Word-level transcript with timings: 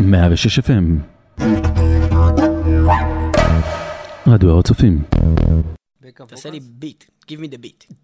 106 0.00 0.58
FM 0.58 0.84
רדיו 4.26 4.50
הר 4.50 4.58
הצופים 4.58 5.02
תעשה 6.28 6.50
לי 6.50 6.60
ביט, 6.60 7.04
give 7.22 7.36
me 7.36 7.54
the 7.54 7.64
beat. 7.64 7.94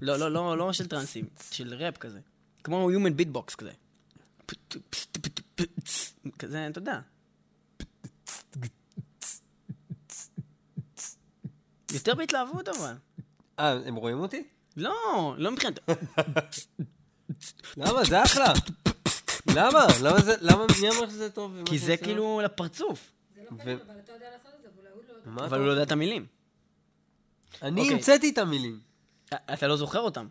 לא, 0.00 0.16
לא, 0.18 0.32
לא, 0.32 0.58
לא 0.58 0.72
של 0.72 0.86
טרנסים, 0.86 1.24
של 1.50 1.74
ראפ 1.74 1.96
כזה. 1.96 2.20
כמו 2.64 2.90
human 2.90 3.20
beatbox 3.20 3.56
כזה. 3.56 3.70
כזה, 6.38 6.66
אתה 6.70 6.78
יודע. 6.78 7.00
יותר 11.92 12.14
בהתלהבות 12.14 12.68
אבל. 12.68 12.94
אה, 13.58 13.78
הם 13.86 13.94
רואים 13.94 14.20
אותי? 14.20 14.42
לא, 14.76 15.34
לא 15.38 15.52
מבחינת... 15.52 15.78
למה? 17.76 18.04
זה 18.04 18.22
אחלה. 18.22 18.52
למה? 19.56 19.86
למה 20.02 20.20
זה, 20.20 20.34
למה, 20.40 20.66
מי 20.80 20.88
אמר 20.88 21.08
שזה 21.08 21.30
טוב? 21.30 21.52
כי 21.64 21.78
זה 21.78 21.86
זה? 21.86 21.96
כאילו 21.96 22.40
לפרצוף. 22.44 23.12
ו- 23.36 23.62
אבל 23.62 23.98
אתה 24.04 24.12
יודע 24.12 24.26
לעשות 24.30 24.52
את 24.56 24.62
זה, 24.62 24.68
ואולי 24.76 24.90
הוא 24.94 25.02
לא... 25.08 25.32
אבל 25.34 25.46
אתה 25.46 25.56
הוא 25.56 25.66
לא 25.66 25.70
יודע 25.70 25.82
את 25.82 25.92
המילים. 25.92 26.26
אני 27.62 27.80
אוקיי. 27.80 27.94
המצאתי 27.94 28.30
את 28.30 28.38
המילים. 28.38 28.80
אתה 29.34 29.66
לא 29.66 29.76
זוכר 29.76 30.00
אותם. 30.00 30.28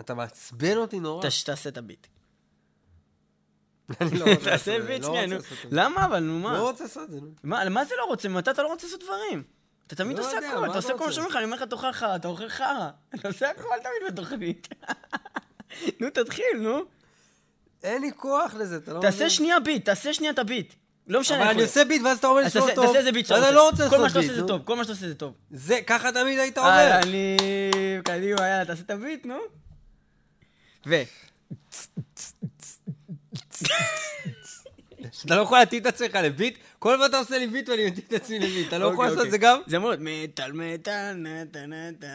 אתה 0.00 0.14
מעצבן 0.14 0.76
אותי 0.76 1.00
נורא. 1.00 1.22
תעשה 1.44 1.68
את 1.68 1.78
הביט. 1.78 2.06
לא 4.00 4.34
תעשה 4.44 4.80
זה, 4.80 4.86
ביט 4.86 5.02
לא 5.02 5.08
שנייה, 5.08 5.26
נו. 5.26 5.40
זה. 5.40 5.46
למה 5.70 6.06
אבל, 6.06 6.20
נו 6.20 6.38
מה? 6.38 6.52
לא 6.58 6.70
רוצה 6.70 6.84
לעשות 6.84 7.02
את 7.04 7.10
זה, 7.10 7.20
נו. 7.20 7.30
מה, 7.42 7.84
זה 7.84 7.94
לא 7.98 8.04
רוצה? 8.04 8.28
מתי 8.28 8.50
אתה 8.50 8.62
לא 8.62 8.68
רוצה 8.68 8.86
לעשות 8.86 9.02
דברים? 9.02 9.42
אתה 9.86 9.96
תמיד 9.96 10.18
לא 10.18 10.26
עושה 10.26 10.38
הכל, 10.38 10.66
אתה 10.70 10.76
עושה 10.76 10.88
אתה 10.88 10.98
כל 10.98 11.06
מה? 11.06 11.12
שאומרים 11.12 11.30
לך, 11.30 11.36
אני 11.36 11.44
אומר 11.44 11.56
לך, 11.56 11.62
תאכל 11.62 11.92
חרא, 11.92 12.16
אתה 12.16 12.28
אוכל 12.28 12.48
חרא. 12.48 12.90
אתה 13.14 13.28
עושה 13.28 13.50
הכל 13.50 13.68
תמיד 13.82 14.12
בתוכנית. 14.12 14.68
נו, 16.00 16.10
תתחיל, 16.10 16.56
נו. 16.60 16.84
אין 17.84 18.02
לי 18.02 18.10
כוח 18.16 18.54
לזה, 18.54 18.76
אתה 18.76 18.92
לא 18.92 19.00
תעשה 19.00 19.16
מבין? 19.16 19.30
שנייה 19.30 19.60
ביט, 19.60 19.84
תעשה 19.84 20.14
שנייה 20.14 20.32
את 20.32 20.38
הביט. 20.38 20.74
לא 21.06 21.20
משנה 21.20 21.42
אבל 21.42 21.50
אני. 21.50 21.62
עושה 21.62 21.84
ביט 21.84 22.02
ואז 22.02 22.18
אתה 22.18 22.26
אומר 22.26 22.40
לי 22.40 22.50
שזה 22.50 22.58
לא 22.58 22.64
תעשה 22.64 22.74
טוב. 22.74 22.86
תעשה 22.86 22.98
איזה 22.98 23.12
ביט 23.12 23.26
שאתה 23.26 23.34
רוצה. 23.34 23.48
אני 23.48 23.56
לא 23.56 23.70
רוצה 23.70 23.90
כל 23.90 23.96
מה 23.96 24.02
לעשות 24.02 24.22
שאתה 24.22 24.32
עושה 24.32 24.32
ביט, 24.32 24.40
זה. 24.40 24.48
טוב, 24.48 24.62
כל 24.64 24.76
מה 24.76 24.84
שאתה 24.84 24.92
עושה 24.92 25.08
זה 25.08 25.14
טוב. 25.14 25.34
זה, 25.50 25.80
ככה 25.86 26.12
תמיד 26.12 26.38
היית 26.38 26.58
אומר. 26.58 26.68
אה, 26.68 27.00
אני... 27.00 27.36
קדימה, 28.04 28.48
יאללה, 28.48 28.64
תעשה 28.64 28.82
את 28.82 28.90
הביט, 28.90 29.26
נו. 29.26 29.38
ו... 30.86 31.02
אתה 35.24 35.36
לא 35.36 35.42
יכול 35.42 35.58
להתאים 35.58 35.82
את 35.82 35.86
עצמך 35.86 36.14
לביט? 36.14 36.58
כל 36.84 36.94
הזמן 36.94 37.06
אתה 37.06 37.18
עושה 37.18 37.38
לי 37.38 37.46
ביט 37.46 37.68
ואני 37.68 37.86
מתאים 37.86 38.04
את 38.08 38.12
עצמי 38.12 38.38
לביט. 38.38 38.68
אתה 38.68 38.78
לא 38.78 38.84
יכול 38.84 38.96
אוקיי, 38.96 39.10
לעשות 39.10 39.26
את 39.26 39.30
זה 39.30 39.36
אוקיי. 39.36 39.50
גם? 39.50 39.58
זה 39.66 39.76
אמור 39.76 39.90
להיות 39.90 40.00
מטאל, 40.02 40.52
מטאל, 40.52 41.14
נטה, 41.14 41.58
נטה, 41.66 42.06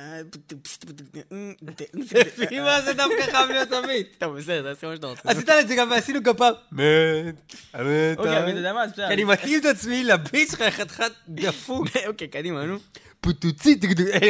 לפי 2.37 2.59
מה 2.59 2.81
זה 2.81 2.93
דווקא 2.93 3.31
חייב 3.31 3.49
להיות 3.49 3.71
הביט? 3.71 4.07
טוב, 4.17 4.37
בסדר, 4.37 4.73
תעשה 4.73 4.87
מה 4.87 4.95
שאתה 4.95 5.07
רוצה. 5.07 5.21
עשית 5.25 5.49
את 5.49 5.67
זה 5.67 5.75
גם 5.75 5.91
ועשינו 5.91 6.19
פעם. 6.37 6.53
אוקיי, 6.71 7.33
אבל 7.73 8.49
אתה 8.49 8.49
יודע 8.57 8.73
מה, 8.73 8.83
אז 8.83 8.91
בסדר. 8.91 9.07
כי 9.07 9.13
אני 9.13 9.23
מתאים 9.23 9.59
את 9.59 9.65
עצמי 9.65 10.03
לביט 10.03 10.49
שלך 10.51 10.61
חתיכת 10.61 11.11
דפוק. 11.27 11.87
אוקיי, 12.07 12.27
קדימה, 12.27 12.65
נו. 12.65 12.77
פוטוצי, 13.21 13.75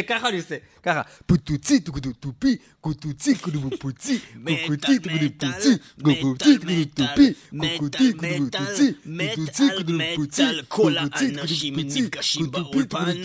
ככה 0.09 0.29
אני 0.29 0.37
עושה, 0.37 0.55
ככה, 0.83 1.01
פוטוצי, 1.25 1.79
טופי, 2.19 2.57
קוטוצי, 2.81 3.35
פוצי, 3.35 3.35
קוקוטי, 3.79 4.99
פוצי, 4.99 5.77
קוקוטי, 6.03 6.85
טופי, 6.93 7.33
קוקוטי, 7.57 8.13
פוצי, 8.37 8.93
פוצי, 10.15 10.43
כל 10.67 10.97
האנשים 10.97 11.79
נפגשים 11.79 12.51
באולפן, 12.51 13.15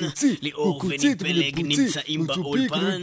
ליאור 0.42 0.82
נמצאים 1.56 2.26
באולפן, 2.26 3.02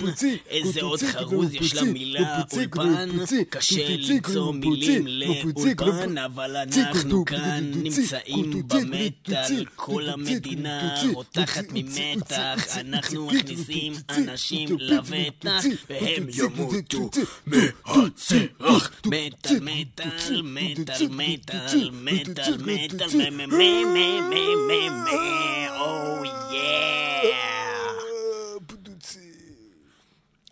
איזה 0.50 0.82
עוד 0.82 1.00
קוקוצי, 1.00 1.12
תגדו, 1.12 1.30
חרוז 1.30 1.54
יש 1.54 1.74
פוצי, 1.74 1.86
למילה 1.86 2.38
קוקוצי, 2.42 2.68
תגדו, 2.68 2.82
אולפן, 2.82 3.20
פוצי, 3.20 3.46
קשה 3.50 3.76
קוקוצי, 3.76 4.14
למצוא 4.14 4.20
תגדו, 4.20 4.54
מילים 4.54 5.44
פוצי, 5.44 5.76
קוקוצי, 5.76 5.76
לאולפן, 5.76 6.10
תגדו, 6.10 6.26
אבל 6.26 6.56
פוצי, 6.66 6.82
אנחנו 6.82 7.18
קוקטו, 7.18 7.36
כאן 7.36 7.72
קוקטוצי, 7.74 7.90
נמצאים 7.90 8.52
קוקטוצי, 8.54 8.86
במטאל, 8.86 9.66
קוקטוצי, 9.66 9.66
כל 9.76 10.04
קוקטוצי, 10.06 10.34
המדינה 10.34 10.82
קוקטוצי, 10.82 11.14
רותחת 11.16 11.66
קוקטוצי, 11.66 12.51
קוקטוצי, 12.56 12.80
אנחנו 12.80 13.28
מכניסים 13.28 13.94
אנשים 14.10 14.70
לבטח, 14.80 15.64
והם 15.90 16.28
ימותו 16.34 17.10
מהצרח. 17.46 18.92
קוקטוצי, 19.04 19.60
מטאל, 19.62 20.42
מטאל, 20.42 20.42
מטאל, 20.42 21.08
מטאל, 21.10 21.90
מטאל, 21.92 22.58
מטאל, 22.58 23.08
מ 23.14 23.50
מ 23.50 23.60
מ 23.90 24.68
מ 24.68 25.12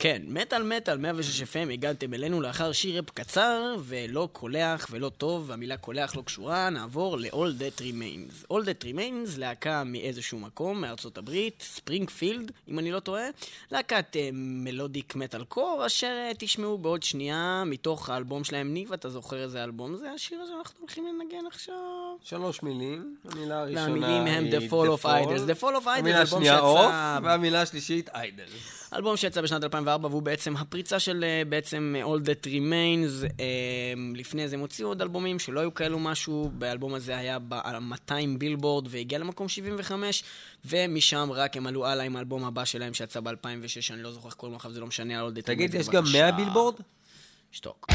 כן, 0.01 0.21
מטאל 0.27 0.63
מטאל 0.63 0.97
106 0.97 1.41
FM, 1.41 1.71
הגעתם 1.73 2.13
אלינו 2.13 2.41
לאחר 2.41 2.71
שיר 2.71 2.99
רפ 2.99 3.09
קצר 3.09 3.75
ולא 3.79 4.29
קולח 4.31 4.87
ולא 4.91 5.09
טוב, 5.09 5.43
והמילה 5.47 5.77
קולח 5.77 6.15
לא 6.15 6.21
קשורה, 6.21 6.69
נעבור 6.69 7.17
ל-All 7.17 7.59
That 7.59 7.81
Remains. 7.81 8.53
All 8.53 8.61
That 8.61 8.83
Remains, 8.83 9.37
להקה 9.37 9.83
מאיזשהו 9.83 10.39
מקום, 10.39 10.81
מארצות 10.81 11.17
הברית, 11.17 11.61
ספרינגפילד, 11.61 12.51
אם 12.67 12.79
אני 12.79 12.91
לא 12.91 12.99
טועה, 12.99 13.23
להקת 13.71 14.15
מלודיק 14.33 15.15
מטאל 15.15 15.43
קור, 15.43 15.83
אשר 15.85 16.07
אה, 16.07 16.31
תשמעו 16.37 16.77
בעוד 16.77 17.03
שנייה 17.03 17.63
מתוך 17.65 18.09
האלבום 18.09 18.43
שלהם. 18.43 18.73
ניב, 18.73 18.93
אתה 18.93 19.09
זוכר 19.09 19.43
איזה 19.43 19.63
אלבום 19.63 19.95
זה 19.95 20.11
השיר 20.11 20.39
הזה 20.41 20.51
שאנחנו 20.55 20.79
הולכים 20.79 21.05
לנגן 21.05 21.45
עכשיו? 21.47 21.75
שלוש 22.23 22.63
מילים, 22.63 23.15
המילה 23.25 23.59
הראשונה 23.59 23.83
והמילים 23.83 24.27
הם 24.27 24.43
היא 24.43 24.59
The 24.59 24.71
Fall 24.71 25.01
of 25.01 25.05
Ideals. 25.05 25.57
The 25.57 25.61
Fall 25.61 25.83
of 25.83 25.85
Ideals, 25.85 25.99
המילה 25.99 26.21
אלבום 26.21 26.39
השנייה 26.39 26.59
אוף, 26.59 26.79
שיצא... 26.79 27.19
והמילה 27.23 27.61
השלישית 27.61 28.09
Ideals. 28.09 28.79
אלבום 28.93 29.17
שיצא 29.17 29.41
בשנת 29.41 29.63
2004 29.63 29.88
והוא 30.01 30.21
בעצם 30.21 30.57
הפריצה 30.57 30.99
של 30.99 31.23
אה, 31.23 31.41
בעצם 31.49 31.95
All 32.03 32.25
That 32.25 32.47
Remains. 32.47 33.25
אה, 33.39 33.45
לפני 34.15 34.47
זה 34.47 34.55
הם 34.55 34.61
הוציאו 34.61 34.87
עוד 34.87 35.01
אלבומים 35.01 35.39
שלא 35.39 35.59
היו 35.59 35.73
כאלו 35.73 35.99
משהו, 35.99 36.51
באלבום 36.53 36.93
הזה 36.93 37.17
היה 37.17 37.37
על 37.51 37.79
200 37.79 38.39
בילבורד 38.39 38.87
והגיע 38.89 39.19
למקום 39.19 39.49
75 39.49 40.23
ומשם 40.65 41.29
רק 41.31 41.57
הם 41.57 41.67
עלו 41.67 41.87
הלאה 41.87 42.05
עם 42.05 42.15
האלבום 42.15 42.43
הבא 42.45 42.65
שלהם 42.65 42.93
שיצא 42.93 43.19
ב-2006, 43.19 43.93
אני 43.93 44.03
לא 44.03 44.11
זוכר 44.11 44.27
איך 44.27 44.35
קוראים 44.35 44.55
לך, 44.55 44.67
זה 44.71 44.79
לא 44.79 44.87
משנה, 44.87 45.27
All 45.27 45.31
That 45.37 45.41
תגיד, 45.41 45.71
Remains, 45.71 45.79
יש 45.79 45.89
גם 45.89 46.03
בבקשה. 46.03 46.31
100 46.31 46.31
בילבורד? 46.31 46.75
שתוק. 47.51 47.87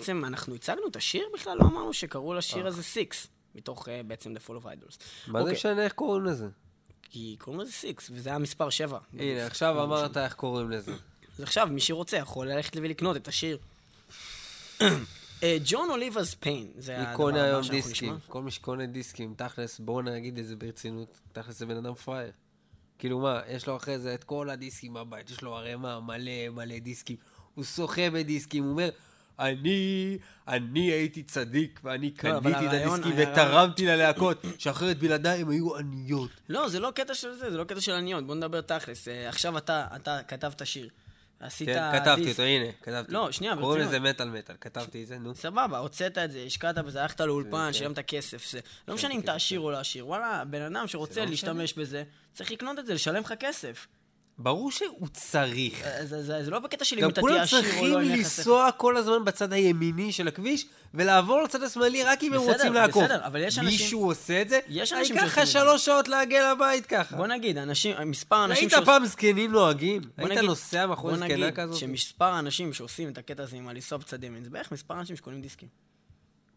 בעצם, 0.00 0.24
אנחנו 0.24 0.54
הצגנו 0.54 0.88
את 0.88 0.96
השיר 0.96 1.28
בכלל? 1.34 1.58
לא 1.58 1.64
אמרנו 1.64 1.92
שקראו 1.92 2.34
לשיר 2.34 2.66
הזה 2.66 2.82
Six, 2.94 3.28
מתוך 3.54 3.88
אה, 3.88 4.02
בעצם 4.02 4.32
The 4.36 4.48
Fall 4.48 4.62
of 4.62 4.64
Idols. 4.64 4.96
מה 5.26 5.38
זה 5.38 5.38
אוקיי, 5.38 5.52
משנה 5.52 5.84
איך 5.84 5.92
קוראים 5.92 6.24
לזה? 6.24 6.48
כי 7.02 7.36
קוראים 7.38 7.60
לזה 7.60 7.72
Six, 7.72 8.02
וזה 8.10 8.30
היה 8.30 8.38
מספר 8.38 8.70
7. 8.70 8.98
הנה, 9.12 9.46
עכשיו 9.46 9.82
אמרת 9.82 10.16
איך 10.16 10.34
קוראים 10.34 10.70
לזה. 10.70 10.92
אז 11.38 11.42
עכשיו, 11.42 11.68
מי 11.70 11.80
שרוצה 11.80 12.16
יכול 12.16 12.50
ללכת 12.50 12.76
ולקנות 12.76 13.16
את 13.16 13.28
השיר. 13.28 13.58
ג'ון 15.64 15.90
אוליבאז 15.90 16.34
פיין, 16.34 16.72
זה 16.78 17.10
הדבר 17.10 17.28
הבא 17.28 17.38
היום 17.40 17.62
שאנחנו 17.62 17.82
דיסקים? 17.82 18.14
נשמע. 18.14 18.26
כל 18.28 18.42
מי 18.42 18.50
שקונה 18.50 18.86
דיסקים, 18.86 19.34
תכלס, 19.36 19.78
בואו 19.78 20.02
נגיד 20.02 20.38
את 20.38 20.46
זה 20.46 20.56
ברצינות, 20.56 21.20
תכלס 21.32 21.58
זה 21.58 21.66
בן 21.66 21.76
אדם 21.76 21.94
פראייר. 21.94 22.32
כאילו 22.98 23.18
מה, 23.18 23.40
יש 23.48 23.66
לו 23.66 23.76
אחרי 23.76 23.98
זה 23.98 24.14
את 24.14 24.24
כל 24.24 24.50
הדיסקים 24.50 24.94
בבית, 24.94 25.30
יש 25.30 25.42
לו 25.42 25.56
ערימה 25.56 26.00
מלא 26.00 26.48
מלא 26.50 26.78
דיסקים, 26.78 27.16
הוא 27.54 27.64
שוחה 27.64 28.10
בדיסקים, 28.10 28.64
הוא 28.64 28.72
אומר, 28.72 28.90
אני, 29.40 30.18
אני 30.48 30.80
הייתי 30.80 31.22
צדיק, 31.22 31.80
ואני 31.84 32.10
לא, 32.24 32.40
קניתי 32.40 32.66
את 32.66 32.72
הדיסקים 32.72 33.12
ותרמתי 33.16 33.86
ללהקות, 33.86 34.44
שאחרת 34.58 34.98
בלעדיי 34.98 35.40
הם 35.40 35.50
היו 35.50 35.76
עניות. 35.76 36.30
לא, 36.48 36.68
זה 36.68 36.80
לא 36.80 36.90
קטע 36.94 37.14
של 37.14 37.32
זה, 37.32 37.50
זה 37.50 37.56
לא 37.56 37.64
קטע 37.64 37.80
של 37.80 37.92
עניות, 37.92 38.26
בוא 38.26 38.34
נדבר 38.34 38.60
תכלס. 38.60 39.08
אה, 39.08 39.28
עכשיו 39.28 39.58
אתה, 39.58 39.86
אתה 39.96 40.18
כתבת 40.28 40.66
שיר. 40.66 40.88
עשית 41.40 41.68
כן, 41.68 41.92
כתבתי 41.92 42.24
דיסק. 42.24 42.30
אותו, 42.30 42.42
הנה, 42.42 42.64
כתבתי. 42.82 43.12
לא, 43.12 43.32
שנייה, 43.32 43.56
קוראים 43.56 43.82
ברצינות. 43.82 44.02
לזה 44.02 44.10
מטאל 44.10 44.28
מטאל, 44.28 44.56
כתבתי 44.60 45.02
את 45.02 45.08
זה, 45.08 45.18
נו. 45.18 45.34
סבבה, 45.34 45.78
הוצאת 45.78 46.18
את 46.18 46.32
זה, 46.32 46.42
השקעת 46.46 46.78
בזה, 46.78 47.02
הלכת 47.02 47.20
לאולפן, 47.20 47.66
כן. 47.66 47.72
שילמת 47.72 47.98
כסף, 47.98 48.50
זה... 48.50 48.60
לא 48.88 48.94
משנה 48.94 49.14
אם 49.14 49.20
אתה 49.20 49.34
עשיר 49.34 49.60
או 49.60 49.70
לא 49.70 49.76
עשיר, 49.76 50.06
וואלה, 50.06 50.44
בן 50.44 50.62
אדם 50.62 50.86
שרוצה 50.86 51.20
לא 51.20 51.26
להשתמש 51.26 51.72
בזה, 51.72 52.02
צריך 52.32 52.50
לקנות 52.52 52.78
את 52.78 52.86
זה, 52.86 52.94
לשלם 52.94 53.22
לך 53.22 53.34
כסף. 53.40 53.86
ברור 54.42 54.70
שהוא 54.70 55.08
צריך. 55.12 55.82
אה, 55.84 56.06
זה- 56.06 56.22
זה 56.22 56.44
זה 56.44 56.50
לא 56.50 56.58
בקטע 56.58 56.84
של 56.84 56.96
אם 56.96 57.02
גם 57.02 57.10
אתה 57.10 57.20
כולם 57.20 57.32
תהיה 57.34 57.42
עשיר 57.42 57.58
או 57.58 57.64
צריכים 57.64 57.84
לא, 57.92 58.00
אין 58.00 58.08
לך 58.12 58.18
כסף. 58.26 58.38
לנסוע 58.38 58.72
כל 58.76 58.96
הזמן 58.96 59.24
בצד 59.24 59.52
הימיני 59.52 60.12
של 60.12 60.28
הכביש, 60.28 60.66
ולעבור 60.94 61.42
לצד 61.42 61.62
השמאלי 61.62 62.02
רק 62.02 62.22
אם 62.24 62.32
הם 62.32 62.40
בסדר, 62.40 62.52
רוצים 62.52 62.72
לעקוף. 62.72 63.04
בסדר, 63.04 63.26
אבל 63.26 63.40
יש 63.40 63.58
אנשים- 63.58 63.64
מישהו 63.80 64.04
עושה 64.06 64.42
את 64.42 64.48
זה? 64.48 64.58
יש 64.68 64.92
אני 64.92 65.00
אנשים 65.00 65.16
אקח 65.18 65.24
שעושים 65.26 65.42
את 65.42 65.46
זה. 65.46 65.52
שלוש 65.52 65.84
שעות 65.84 66.08
להגיע 66.08 66.52
לבית 66.52 66.86
ככה. 66.86 67.16
בוא 67.16 67.26
נגיד, 67.26 67.58
אנשים, 67.58 67.96
מספר 68.06 68.44
אנשים 68.44 68.68
ראית 68.74 68.86
פעם 68.86 69.06
זקנים 69.06 69.52
נוהגים? 69.52 70.00
בוא 70.02 70.10
היית 70.18 70.30
נגיד- 70.30 70.44
נוסע 70.44 70.86
מאחורי 70.86 71.12
בוא 71.16 71.24
זקנה 71.26 71.34
נגיד 71.36 71.54
כזאת? 71.54 71.76
שמספר 71.76 72.24
האנשים 72.24 72.72
שעושים 72.72 73.08
את 73.08 73.18
הקטע 73.18 73.42
הזה 73.42 73.56
עם 73.56 73.68
הלנסוע 73.68 73.98
בצד 73.98 74.24
ימין, 74.24 74.44
זה 74.44 74.50
בערך 74.50 74.72
מספר 74.72 74.94
האנשים 74.94 75.16
שקונים 75.16 75.40
דיסקים. 75.40 75.68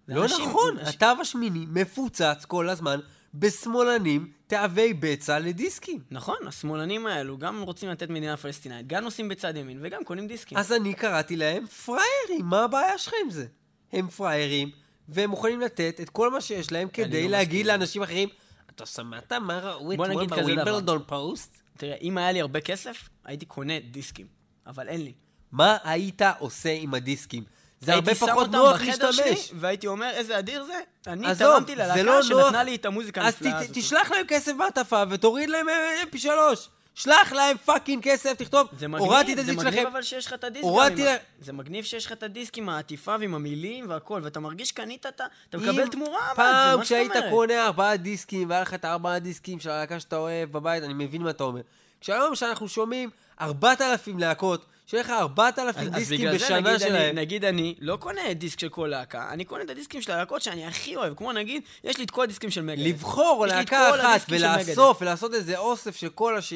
לא 0.07 0.23
אנשים- 0.23 0.45
נכון, 0.49 0.77
אנשים- 0.79 0.93
התו 1.09 1.21
השמיני 1.21 1.65
מפוצץ 1.69 2.45
כל 2.47 2.69
הזמן 2.69 2.99
בשמאלנים 3.33 4.31
תאבי 4.53 4.93
בצע 4.93 5.39
לדיסקים. 5.39 5.99
נכון, 6.11 6.37
השמאלנים 6.47 7.07
האלו 7.07 7.37
גם 7.37 7.61
רוצים 7.61 7.89
לתת 7.89 8.09
מדינה 8.09 8.37
פלסטינאית, 8.37 8.87
גם 8.87 9.03
נוסעים 9.03 9.29
בצד 9.29 9.55
ימין 9.55 9.79
וגם 9.81 10.03
קונים 10.03 10.27
דיסקים. 10.27 10.57
אז 10.57 10.73
אני 10.73 10.93
קראתי 10.93 11.35
להם 11.35 11.67
פראיירים, 11.67 12.45
מה 12.45 12.63
הבעיה 12.63 12.97
שלך 12.97 13.13
עם 13.23 13.29
זה? 13.29 13.45
הם 13.93 14.07
פראיירים, 14.07 14.71
והם 15.09 15.29
מוכנים 15.29 15.61
לתת 15.61 15.99
את 16.01 16.09
כל 16.09 16.31
מה 16.31 16.41
שיש 16.41 16.71
להם 16.71 16.87
כדי 16.87 17.23
לא 17.23 17.29
להגיד 17.29 17.61
מסכים. 17.61 17.79
לאנשים 17.79 18.03
אחרים, 18.03 18.29
אתה 18.75 18.85
שמעת 18.85 19.33
מה 19.33 19.59
ראו 19.59 19.91
אתמול. 19.93 20.25
בווימבלדון 20.25 21.01
פוסט? 21.07 21.61
תראה, 21.77 21.95
אם 22.01 22.17
היה 22.17 22.31
לי 22.31 22.41
הרבה 22.41 22.61
כסף, 22.61 23.09
הייתי 23.25 23.45
קונה 23.45 23.79
דיסקים. 23.79 24.27
אבל 24.67 24.87
אין 24.87 25.01
לי. 25.03 25.13
מה 25.51 25.77
היית 25.83 26.21
עושה 26.39 26.71
עם 26.79 26.93
הדיסקים? 26.93 27.43
זה 27.85 27.93
הרבה 27.93 28.11
הייתי 28.11 28.19
שם 28.19 28.27
פחות 28.27 28.47
אותם 28.47 28.57
נוח 28.57 28.75
בחדר 28.75 29.05
להשתמש. 29.09 29.15
שלי, 29.47 29.59
והייתי 29.59 29.87
אומר, 29.87 30.09
איזה 30.09 30.39
אדיר 30.39 30.63
זה. 30.63 30.79
אני 31.07 31.27
תרמתי 31.37 31.75
זה 31.75 31.83
ללהקה 31.83 32.03
לא 32.03 32.21
שנתנה 32.23 32.41
נוח. 32.51 32.55
לי 32.55 32.75
את 32.75 32.85
המוזיקה 32.85 33.21
אז 33.21 33.33
הנפלאה 33.41 33.59
הזאת. 33.59 33.71
תשלח 33.77 34.11
להם 34.11 34.25
כסף 34.27 34.51
מעטפה 34.53 35.03
ותוריד 35.09 35.49
להם 35.49 35.69
MP 35.69 36.19
שלוש. 36.19 36.69
שלח 36.95 37.31
להם 37.33 37.57
fucking 37.65 38.03
כסף, 38.03 38.33
תכתוב, 38.37 38.67
זה 38.79 38.87
מגניב, 38.87 39.07
הורדתי 39.11 39.31
את 39.31 39.37
זה 39.37 39.41
הדיסק 39.43 39.57
מגניב 39.57 39.73
שלכם. 39.73 39.87
אבל 39.87 40.01
שיש 40.01 40.25
לך 40.25 40.33
את 40.33 40.43
הדיסק 40.43 40.63
הורדתי 40.63 41.07
ה- 41.07 41.15
זה 41.41 41.53
מגניב 41.53 41.85
שיש 41.85 42.05
לך 42.05 42.11
את 42.11 42.23
הדיסק 42.23 42.57
עם 42.57 42.69
העטיפה 42.69 43.15
ועם 43.19 43.35
המילים 43.35 43.89
והכל, 43.89 44.21
ואתה 44.23 44.39
מרגיש 44.39 44.69
שקנית 44.69 45.05
את 45.05 45.21
ה... 45.21 45.25
אתה 45.49 45.57
מקבל 45.57 45.87
תמורה, 45.87 46.19
אבל 46.31 46.35
זה 46.35 46.35
פעם 46.35 46.69
מה 46.69 46.75
זאת 46.75 46.81
כשהיית 46.85 47.11
אומרת. 47.15 47.29
קונה 47.29 47.65
ארבעה 47.65 47.97
דיסקים 47.97 48.49
והיה 48.49 48.61
לך 48.61 48.73
את 48.73 48.85
הארבעה 48.85 49.19
דיסקים 49.19 49.59
של 49.59 49.69
הלהקה 49.69 49.99
שאתה 49.99 50.15
אוהב 50.17 50.51
בבית, 50.51 50.83
אני 50.83 50.93
מבין 50.93 51.21
מה 51.21 51.29
אתה 51.29 51.43
אומר. 51.43 51.61
כשהיום 52.01 52.35
שאנחנו 52.35 52.67
שומעים 52.67 53.09
ארבעת 53.41 53.81
אלפים 53.81 54.19
להקות, 54.19 54.65
שיהיה 54.85 55.03
לך 55.03 55.09
ארבעת 55.09 55.59
אז, 55.59 55.67
אלפים 55.67 55.87
אז 55.87 55.93
דיסקים 55.93 56.19
בגלל 56.19 56.37
זה, 56.37 56.45
בשנה 56.45 56.79
שלהם, 56.79 57.15
נגיד 57.15 57.45
אני 57.45 57.75
לא 57.79 57.95
קונה 57.95 58.33
דיסק 58.33 58.59
של 58.59 58.69
כל 58.69 58.87
להקה, 58.91 59.29
אני 59.29 59.45
קונה 59.45 59.63
את 59.63 59.69
הדיסקים 59.69 60.01
של 60.01 60.11
הלהקות 60.11 60.41
שאני 60.41 60.65
הכי 60.65 60.95
אוהב, 60.95 61.13
כמו 61.13 61.31
נגיד, 61.31 61.61
יש 61.83 61.97
לי 61.97 62.03
את 62.03 62.11
כל 62.11 62.23
הדיסקים 62.23 62.51
של 62.51 62.61
מגדת'. 62.61 62.83
לבחור 62.83 63.45
להקה 63.47 63.89
אחת. 63.95 64.21
ולאסוף 64.29 65.01
ולעשות 65.01 65.33
איזה 65.33 65.57
אוסף 65.57 65.95
של 65.95 66.09
כל 66.09 66.37
הש... 66.37 66.53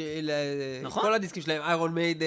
נכון. 0.84 1.04
כל 1.04 1.14
הדיסקים 1.14 1.44
שלהם, 1.44 1.62
איירון 1.62 1.94
מיידן, 1.94 2.26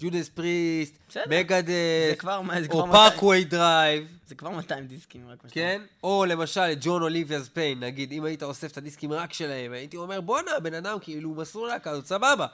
ג'ודס 0.00 0.28
פריסט. 0.28 0.94
מגדת', 1.28 2.24
או 2.70 2.86
Parkway 2.92 3.44
Drive, 3.44 4.06
זה 4.26 4.34
כבר 4.34 4.50
200 4.50 4.86
דיסקים, 4.86 5.28
רק 5.28 5.38
כן? 5.50 5.82
או 6.02 6.24
למשל 6.24 6.60
את 6.60 6.78
Jon 6.80 7.02
Oliva's 7.02 7.48
Pain, 7.48 7.80
נגיד, 7.80 8.12
אם 8.12 8.24
היית 8.24 8.42
אוסף 8.42 8.72
את 8.72 8.76
הדיסקים 8.76 9.12
רק 9.12 9.32
שלהם, 9.32 9.72
הייתי 9.72 9.96
אומר, 9.96 10.20
בואנה, 10.20 10.50
הבן 10.56 10.74
אדם 10.74 10.98
כאילו 11.00 11.30
מסרו 11.30 11.66
להקה 11.66 11.92
סבבה. 12.04 12.46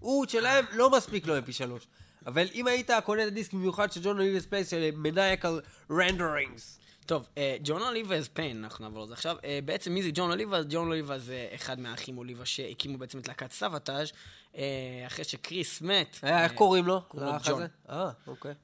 הוא 0.00 0.26
שלהם 0.28 0.64
לא 0.72 0.90
מספיק 0.90 1.26
לו 1.26 1.38
MP 1.38 1.52
שלוש. 1.52 1.86
אבל 2.28 2.46
אם 2.54 2.66
היית 2.66 2.90
קונה 3.04 3.22
את 3.22 3.26
הדיסק 3.26 3.52
במיוחד 3.52 3.92
של 3.92 4.00
Jon 4.02 4.18
Oliva's 4.18 4.46
Pain 4.46 4.64
של 4.64 4.90
Maniacal 4.94 5.60
Renderings, 5.90 6.78
טוב, 7.06 7.28
אה, 7.38 7.56
Jon 7.64 7.82
Oliva's 7.82 8.28
Pain, 8.28 8.64
אנחנו 8.64 8.84
נעבור 8.84 9.04
לזה 9.04 9.14
עכשיו. 9.14 9.36
אה, 9.44 9.58
בעצם 9.64 9.92
מי 9.92 10.02
זה 10.02 10.10
Jon 10.14 10.30
Oliva's? 10.30 10.64
Jon 10.68 10.86
Oliva's 10.86 11.24
זה 11.24 11.48
אחד 11.54 11.80
מהאחים 11.80 12.18
אוליבה 12.18 12.44
שהקימו 12.44 12.98
בעצם 12.98 13.18
את 13.18 13.28
להקת 13.28 13.52
Savatage 13.52 14.08
אה, 14.56 14.62
אחרי 15.06 15.24
שקריס 15.24 15.82
מת. 15.82 16.18
איך 16.22 16.52
קוראים 16.52 16.86
לו? 16.86 17.02
קוראים 17.08 17.28
לו 17.28 17.40
ג'ון. 17.44 17.62
אה, 17.90 18.10
אוקיי. 18.26 18.54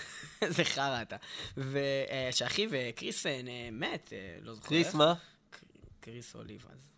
זה 0.56 0.64
חרא 0.64 1.02
אתה. 1.02 1.16
ושאחיו 1.56 2.70
קריס 2.96 3.26
מת, 3.72 4.12
לא 4.42 4.54
זוכר 4.54 4.68
קריס. 4.68 4.94
מה? 4.94 5.14
Criss 6.00 6.34
Oliva's. 6.34 6.93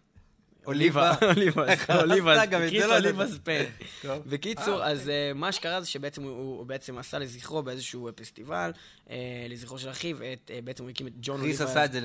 אוליבה. 0.67 1.15
Oliva's, 1.23 1.69
איך 1.69 1.91
Oliva's, 1.91 2.39
עשית? 2.39 2.51
גם 2.51 2.63
את 2.63 2.67
זה 2.67 2.71
Criss 2.71 2.85
לא 2.85 2.97
Oliva's 2.97 3.29
ידעתי. 3.29 3.45
Pain. 3.45 3.67
טוב. 4.03 4.23
בקיצור, 4.27 4.85
אז 4.85 5.09
אה, 5.09 5.33
מה 5.35 5.53
שקרה 5.53 5.81
זה 5.81 5.87
שבעצם 5.87 6.23
הוא- 6.23 6.31
הוא 6.59 6.67
בעצם 6.67 6.99
עשה 6.99 7.19
לזכרו 7.19 7.63
באיזשהו 7.63 8.07
אה, 8.07 8.13
פסטיבל, 8.13 8.55
אה, 8.55 8.71
לזכרו 9.49 9.79
של 9.79 9.91
אחיו, 9.91 10.17
את, 10.17 10.51
אה, 10.51 10.59
בעצם 10.65 10.83
הוא 10.83 10.91
הקים 10.91 11.07
את 11.07 11.13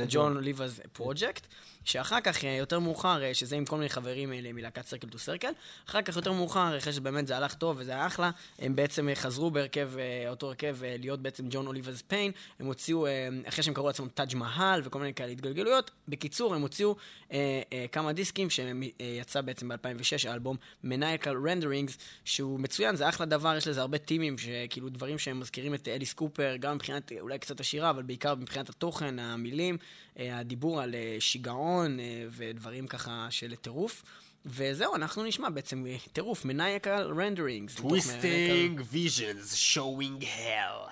Jon 0.08 0.36
Oliva's 0.36 0.82
Project, 0.94 1.48
שאחר 1.84 2.22
כך, 2.22 2.46
אה, 2.46 2.50
יותר 2.50 2.80
מאוחר, 2.80 3.24
אה, 3.24 3.34
שזה 3.34 3.56
עם 3.56 3.66
כל 3.66 3.76
מיני 3.76 3.90
חברים 3.90 4.34
אה, 4.34 4.40
מלהקת 4.54 4.86
Circle 4.86 5.10
II 5.10 5.18
Circle, 5.18 5.52
אחר 5.90 6.02
כך 6.02 6.16
יותר 6.16 6.32
מאוחר, 6.32 6.78
אחרי 6.78 6.94
שבאמת 6.94 7.28
זה 7.28 7.38
הלך 7.38 7.54
טוב 7.54 7.76
וזה 7.80 7.92
היה 7.92 8.08
אחלה, 8.08 8.32
הם 8.60 8.76
בעצם 8.76 9.10
אה, 9.10 9.16
חזרו 9.16 9.52
בהרכב, 9.52 9.92
אה, 9.98 10.30
אותו 10.30 10.48
הרכב, 10.48 10.78
אה, 10.84 10.96
להיות 11.00 11.22
בעצם 11.22 11.46
Jon 11.50 11.68
Oliva's 11.68 12.02
Pain, 12.02 12.32
הם 12.60 12.66
הוציאו, 12.66 13.08
אה, 13.08 13.30
אחרי 13.48 13.64
שהם 13.64 13.74
קראו 13.74 13.88
לעצמם 13.88 14.08
טאג' 14.10 14.36
מהל 14.36 14.82
וכל 14.84 15.00
מיני 15.00 15.14
כאלה 15.14 15.32
התגלגלויות, 15.32 15.92
בקיצור, 16.08 16.56
הם 16.56 16.62
הוציאו 16.62 16.96
אה, 17.32 17.62
אה, 17.74 17.86
כמה 17.92 18.14
דיסקים 18.14 18.48
שיצא 18.50 19.42
בעצם 19.42 19.68
ב-2006, 19.68 20.30
האלבום 20.30 20.58
Maniacal 20.84 21.36
Renderings, 21.48 21.98
שהוא 22.26 22.60
מצוין, 22.60 22.96
זה 22.96 23.10
אחלה 23.10 23.26
דבר, 23.26 23.56
יש 23.58 23.68
לזה 23.68 23.82
הרבה 23.82 23.98
טימים, 23.98 24.38
שכאילו 24.38 24.90
דברים 24.90 25.18
שהם 25.18 25.40
מזכירים 25.40 25.74
את 25.74 25.88
אליס 25.88 26.14
קופר, 26.14 26.56
גם 26.60 26.76
מבחינת 26.76 26.91
אה, 27.12 27.20
אולי 27.20 27.40
קצת 27.40 27.60
השירה, 27.60 27.90
אבל 27.90 28.04
בעיקר 28.04 28.36
מבחינת 28.36 28.70
התוכן, 28.70 29.20
המילים, 29.20 29.78
אה, 30.20 30.40
הדיבור 30.40 30.82
על 30.82 30.96
אה, 30.96 31.18
שיגעון 31.20 32.00
אה, 32.00 32.26
ודברים 32.30 32.88
ככה 32.88 33.28
של 33.30 33.56
טירוף. 33.56 34.04
וזהו, 34.46 34.96
אנחנו 34.96 35.24
נשמע 35.24 35.50
בעצם 35.50 35.86
טירוף, 36.14 36.46
Maniacal 36.46 37.12
Renderings. 37.18 37.76
Twisting 37.78 38.80
visions 38.94 39.56
showing 39.56 40.24
hell. 40.24 40.90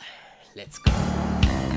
Let's 0.55 0.77
go. 0.77 1.68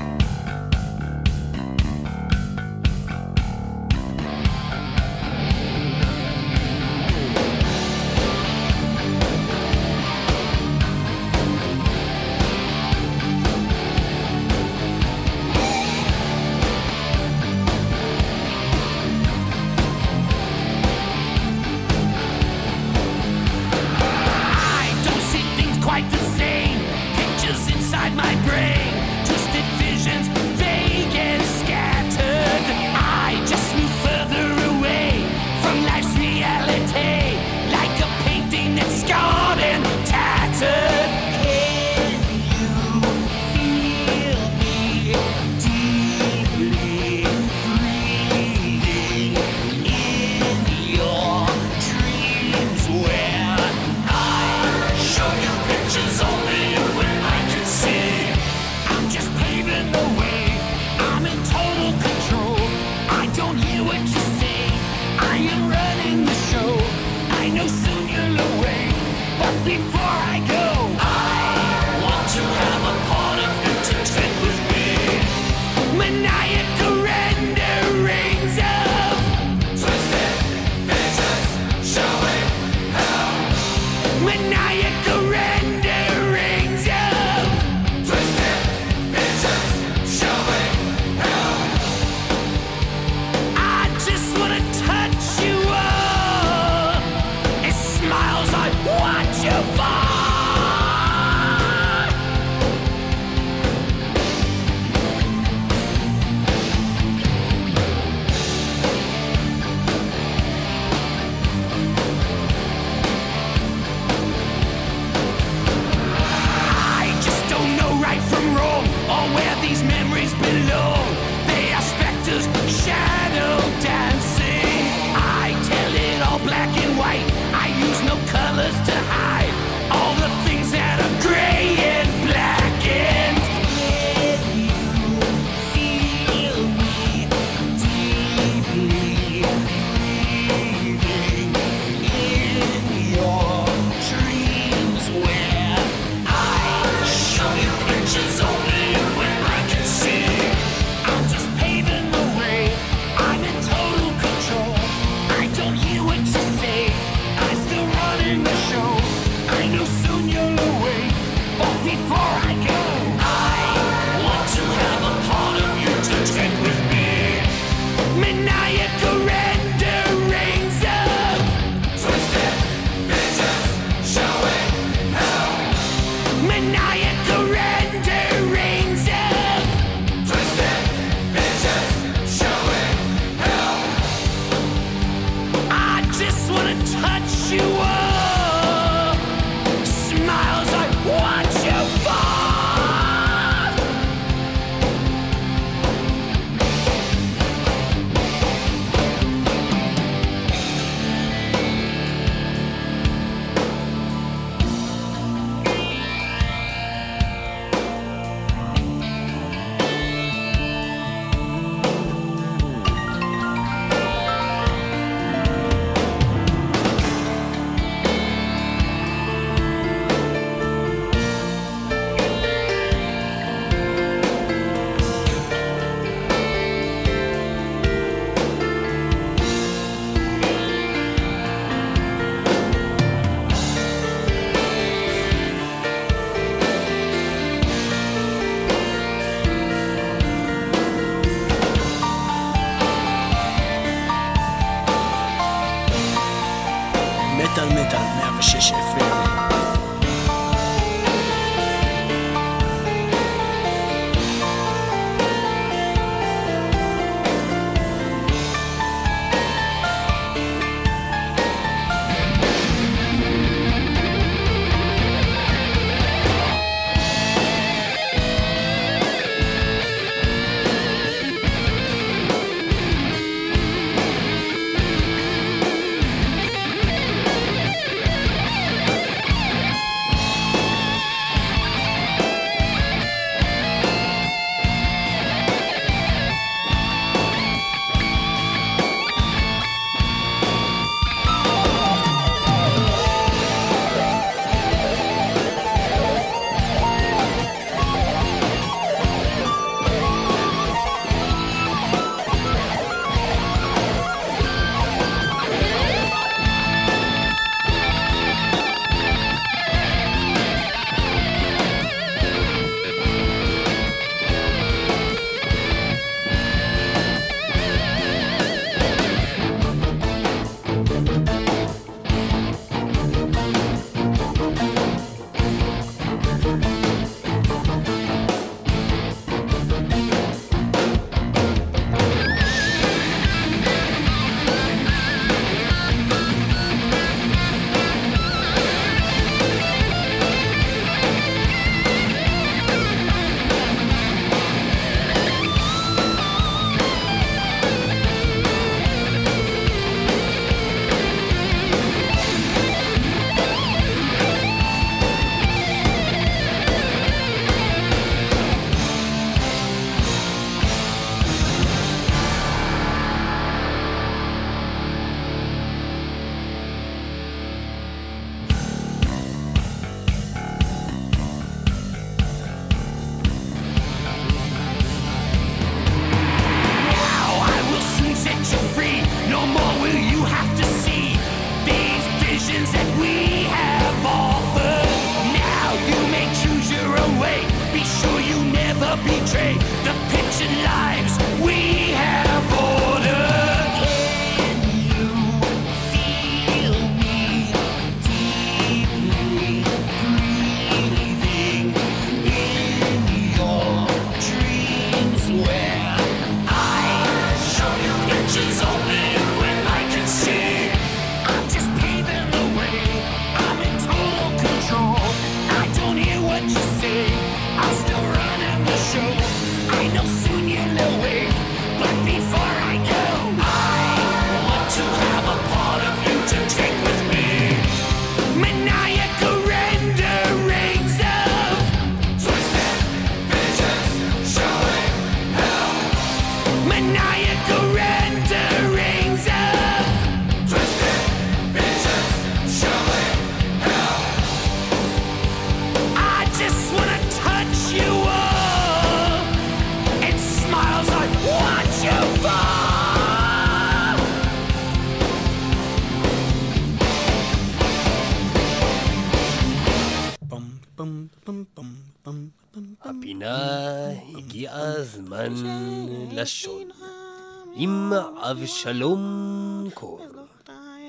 עם 468.33 468.39
אבשלום 468.39 469.69
קור. 469.73 470.05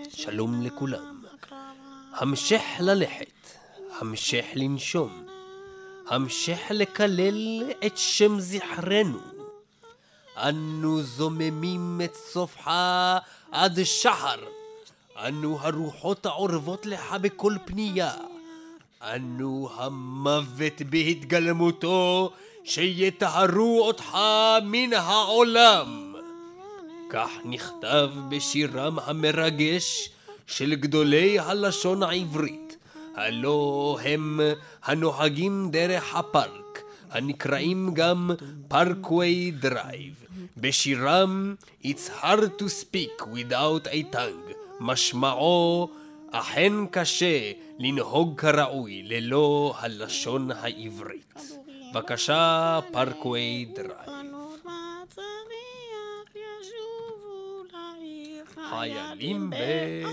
שלום 0.08 0.62
לכולם. 0.62 1.22
המשך 2.12 2.62
ללכת, 2.80 3.48
המשך 4.00 4.44
לנשום. 4.54 5.26
המשך 6.08 6.58
לקלל 6.70 7.62
את 7.86 7.98
שם 7.98 8.40
זכרנו. 8.40 9.18
אנו 10.36 11.02
זוממים 11.02 12.00
את 12.04 12.14
סופך 12.14 12.70
עד 13.52 13.78
שחר. 13.84 14.40
אנו 15.16 15.58
הרוחות 15.60 16.26
העורבות 16.26 16.86
לך 16.86 17.12
בכל 17.20 17.54
פנייה. 17.64 18.12
אנו 19.02 19.68
המוות 19.76 20.82
בהתגלמותו, 20.90 22.30
שיטהרו 22.64 23.86
אותך 23.86 24.18
מן 24.62 24.92
העולם. 24.92 26.13
כך 27.14 27.30
נכתב 27.44 28.10
בשירם 28.28 28.98
המרגש 28.98 30.08
של 30.46 30.74
גדולי 30.74 31.38
הלשון 31.38 32.02
העברית, 32.02 32.76
הלא 33.14 33.98
הם 34.02 34.40
הנוהגים 34.84 35.68
דרך 35.70 36.16
הפארק, 36.16 36.82
הנקראים 37.10 37.94
גם 37.94 38.30
Parkway 38.68 39.50
Drive. 39.50 40.14
בשירם 40.56 41.54
It's 41.84 42.08
hard 42.22 42.62
to 42.62 42.64
speak 42.64 43.22
without 43.22 43.86
a 43.86 44.14
tongue, 44.14 44.54
משמעו 44.80 45.88
אכן 46.30 46.72
קשה 46.90 47.52
לנהוג 47.78 48.40
כראוי 48.40 49.02
ללא 49.02 49.74
הלשון 49.78 50.50
העברית. 50.50 51.58
בבקשה, 51.92 52.80
Parkway 52.92 53.66
Drive. 53.74 54.23
Haya 58.70 59.14
Limbe. 59.14 60.04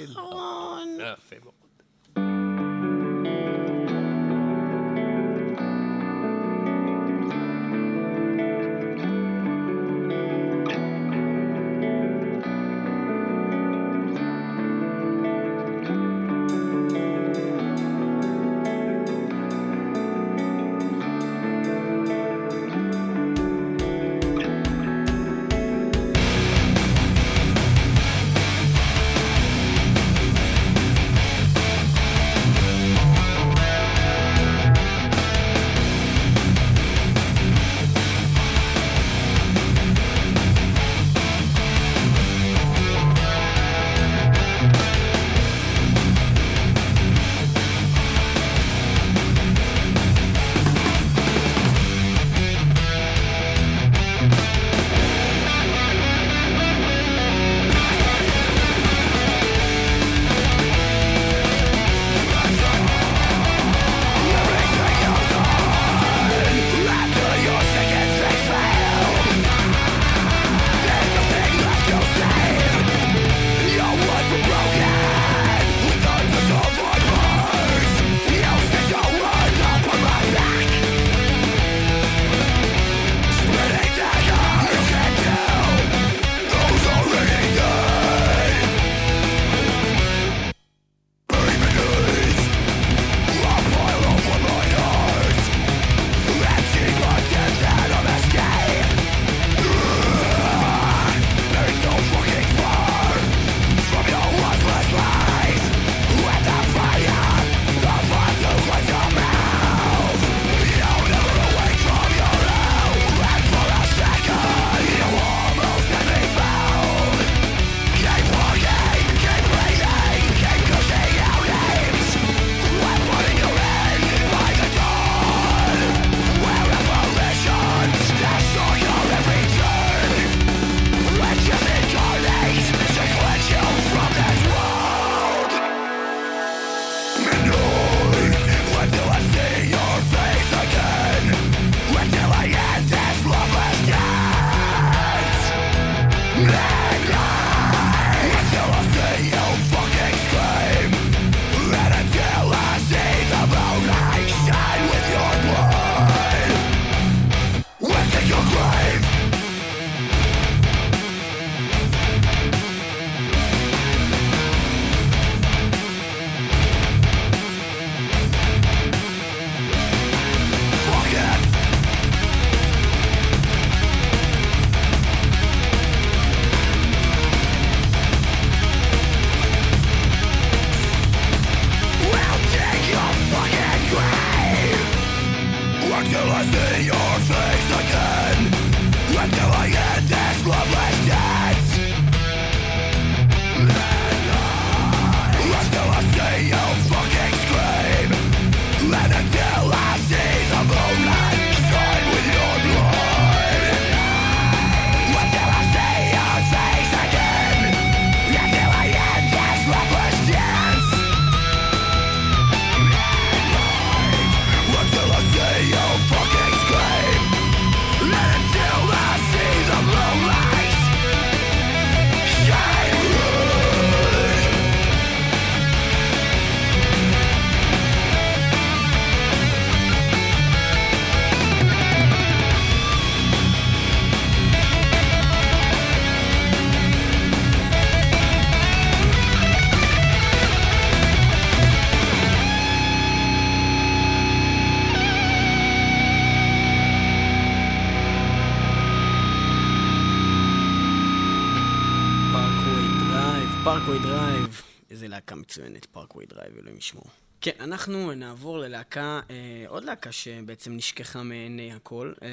Parkway 253.63 253.99
Drive. 253.99 254.61
איזה 254.91 255.07
להקה 255.07 255.35
מצוינת, 255.35 255.85
Parkway 255.85 256.25
Drive, 256.25 256.57
אלוהים 256.57 256.77
ישמור. 256.77 257.03
כן, 257.41 257.51
אנחנו 257.59 258.13
נעבור 258.13 258.57
ללהקה, 258.59 259.19
אה, 259.29 259.35
עוד 259.67 259.83
להקה 259.83 260.11
שבעצם 260.11 260.73
נשכחה 260.73 261.23
מעיני 261.23 261.73
הכל, 261.73 262.13
אה, 262.23 262.27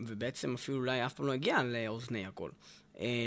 ובעצם 0.00 0.54
אפילו 0.54 0.78
אולי 0.78 1.06
אף 1.06 1.12
פעם 1.14 1.26
לא 1.26 1.32
הגיעה 1.32 1.64
לאוזני 1.64 2.26
הכל. 2.26 2.50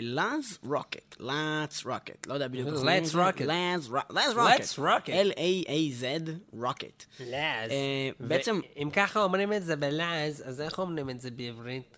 Laaz 0.02 0.58
Rockit, 0.64 1.16
Laaz 1.20 1.82
Rockit, 1.86 2.28
לא 2.28 2.34
יודע 2.34 2.48
בדיוק 2.48 2.68
איך 2.68 2.78
אומרים 2.78 3.04
את 3.04 3.08
Let's 3.08 3.12
זה. 3.12 3.30
Rocket. 3.30 3.44
Laaz 3.44 3.88
Rockit. 3.90 4.62
Let's 4.62 4.80
Rocket. 4.80 5.10
L-A-A-Z, 5.10 6.30
Rockit. 6.54 7.06
Laaz. 7.20 7.72
בעצם- 8.20 8.60
אם 8.78 8.90
ככה 8.94 9.24
אומרים 9.24 9.54
את 9.54 9.64
זה 9.66 9.76
בלעז, 9.76 10.44
אז 10.48 10.62
איך 10.62 10.80
אומרים 10.80 11.10
את 11.10 11.20
זה 11.20 11.32
בעברית? 11.32 11.98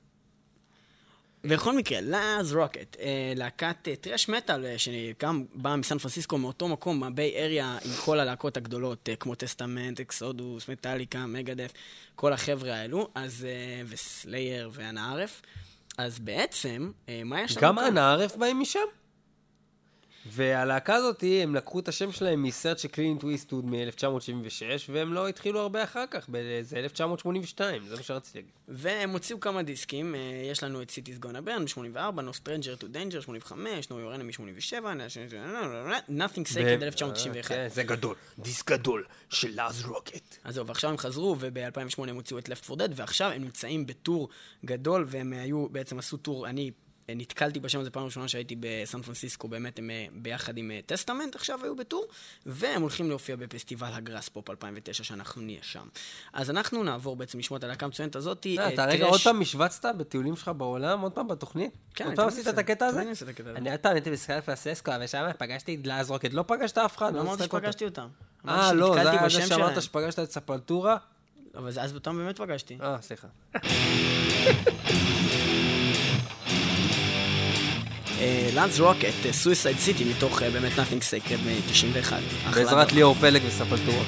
בכל 1.46 1.78
מקרה, 1.78 2.02
לאז 2.02 2.54
רוקיט, 2.54 2.98
אה, 3.00 3.34
להקת 3.36 3.88
אה, 3.88 3.96
thrash 3.96 4.30
metal, 4.30 4.78
שגם 4.78 5.46
באה 5.54 5.76
מסן 5.76 5.98
פרנסיסקו, 5.98 6.38
מאותו 6.38 6.68
מקום, 6.68 7.00
מה 7.00 7.14
Bay 7.14 7.36
Area, 7.38 7.78
עם 7.86 7.92
כל 8.06 8.20
הלהקות 8.20 8.58
הגדולות, 8.58 9.10
אה, 9.10 9.16
כמו 9.16 9.36
טסטמנט, 9.36 10.00
אקסודוס, 10.00 10.70
מטאליקה, 10.70 11.26
מגדף, 11.26 11.72
כל 12.16 12.34
החבר'ה 12.34 12.76
האלו, 12.76 13.10
אז, 13.16 13.48
אה, 13.50 13.82
וסלייר 13.88 14.70
ואנה 14.74 15.12
ערף. 15.12 15.42
אז 15.98 16.20
בעצם, 16.20 16.92
מה 17.26 17.42
יש 17.42 17.58
לנו 17.58 17.68
גם 17.68 17.76
כאן? 17.76 17.86
אנה 17.86 18.12
ערף 18.12 18.36
באים 18.36 18.60
משם? 18.60 18.80
והלהקה 20.26 20.96
הזאת, 20.96 21.24
הם 21.44 21.56
לקחו 21.56 21.80
את 21.80 21.88
השם 21.88 22.12
שלהם 22.12 22.44
מסרט 22.44 22.80
של 22.80 22.88
קלינט 22.88 23.24
איסטווד 23.24 23.66
מ-1976, 23.66 24.64
והם 24.90 25.14
לא 25.14 25.28
התחילו 25.28 25.60
הרבה 25.60 25.84
אחר 25.84 26.06
כך, 26.12 26.30
באיזה 26.30 26.78
1982, 26.78 27.88
זה 27.88 27.96
מה 27.96 28.04
שרציתי 28.04 28.38
להגיד. 28.38 28.52
והם 28.68 29.10
הוציאו 29.10 29.40
כמה 29.40 29.64
דיסקים, 29.64 30.16
אה, 30.16 30.20
יש 30.52 30.64
לנו 30.64 30.82
את 30.82 30.90
City's 30.92 31.26
Gonna 31.26 31.48
Burn 31.48 31.76
ב-84, 31.76 32.20
No 32.20 32.38
Stranger 32.44 32.82
to 32.82 32.86
Danger 32.86 33.22
85, 33.22 33.86
Know 33.86 33.92
Your 33.92 34.16
Enemy 34.18 34.34
87, 34.34 34.94
Nothing 36.10 36.54
Sacred 36.54 36.80
ב- 36.80 36.84
1991. 36.84 37.48
כן, 37.48 37.68
זה 37.70 37.84
גדול. 37.84 38.16
דיסק 38.40 38.72
גדול 38.72 39.06
של 39.30 39.52
לאז 39.56 39.86
רוקיט. 39.86 40.38
אז 40.44 40.56
זהו, 40.56 40.68
ועכשיו 40.68 40.90
הם 40.90 40.98
חזרו, 40.98 41.36
וב-2008 41.40 42.10
הם 42.10 42.16
הוציאו 42.16 42.40
את 42.40 42.50
Left 42.50 42.70
4 42.70 42.86
Dead, 42.86 42.90
ועכשיו 42.96 43.32
הם 43.32 43.42
נמצאים 43.42 43.86
ב 43.86 43.94
tour 43.94 44.30
גדול, 44.66 45.06
והם 45.08 45.34
היו, 45.34 45.70
בעצם 45.70 46.00
עשו 46.00 46.18
tour, 46.18 46.48
אני 46.48 46.68
אה, 46.70 46.83
נתקלתי 47.10 47.60
בשם 47.60 47.80
הזה 47.80 47.89
פעם 47.89 48.04
ראשונה 48.06 48.28
שהייתי 48.28 48.56
בסן 48.60 49.02
פרנסיסקו, 49.02 49.48
באמת 49.48 49.80
הם 49.80 49.89
אה, 49.89 50.06
ביחד 50.13 50.58
עם 50.58 50.72
טסטמנט 50.86 51.36
עכשיו 51.36 51.60
היו 51.63 51.76
ב 51.76 51.81
tour, 51.81 52.06
והם 52.46 52.82
הולכים 52.82 53.10
להופיע 53.10 53.36
בפסטיבל 53.36 53.89
הגראספופ 53.94 54.50
2009, 54.50 55.04
שאנחנו 55.04 55.42
נהיה 55.42 55.60
שם. 55.62 55.88
אז 56.34 56.50
אנחנו 56.50 56.84
נעבור 56.84 57.16
בעצם 57.16 57.39
לשמוע 57.39 57.58
את 57.58 57.63
הלהקה 57.63 57.86
המצוינת 57.86 58.16
הזאתי. 58.16 58.60
אה, 58.60 58.63
אה, 58.63 58.74
אתה 58.74 58.86
רגע 58.86 59.06
עוד 59.06 59.22
פעם 59.22 59.42
השווצת 59.42 59.86
בטיולים 59.98 60.36
שלך 60.36 60.52
בעולם? 60.58 61.02
עוד 61.02 61.12
פעם 61.12 61.28
בתוכנית? 61.28 61.72
כן, 61.96 62.06
עוד 62.06 62.16
פעם 62.16 62.28
עשית 62.28 62.48
את 62.48 62.58
הקטע 62.58 62.86
הזה? 62.86 62.96
תמיד 62.96 63.04
אני 63.08 63.12
עושה 63.12 63.26
את 63.26 63.30
הקטע 63.30 63.50
הזה. 63.50 63.58
אני 63.60 63.72
עוד 63.72 63.80
פעם 63.80 63.94
הייתי 63.94 64.12
בסן 64.12 64.42
פרנסיסקו, 64.42 64.92
ושם 65.02 65.26
פגשתי 65.38 65.76
את 65.82 65.88
לאז 65.88 66.12
רוקיט. 66.12 66.34
לא 66.34 66.44
פגשת 66.48 66.78
אף 66.78 66.98
אחד? 66.98 67.13
לא 67.16 67.22
אמרתי. 67.22 67.44
שפגשתי 67.44 67.86
אותם. 67.86 68.08
אה, 68.48 68.74
לא, 68.74 68.94
זה 69.04 69.12
היה 69.12 69.30
שאמרת. 69.30 69.82
שפגשת 69.82 70.20
את 70.20 70.32
ספולטורה? 70.32 70.98
אבל 71.56 71.72
זה- 71.72 71.82
אז 71.82 71.96
אותם 71.96 72.18
באמת 72.18 72.38
פגשתי. 72.38 72.78
אה, 72.82 72.98
סליחה. 73.02 73.28
לאנס 78.56 78.80
רוקט, 78.80 79.32
סוויסייד 79.32 79.78
סיטי, 79.80 80.04
מתוך 80.04 80.41
אה, 80.41 80.49
באמת 80.49 80.71
Nothing 80.71 81.02
Sacred 81.02 81.39
מ-91. 81.45 82.13
בעזרת 82.56 82.93
ליאור 82.93 83.15
פלג 83.15 83.41
וספלטורה. 83.47 84.04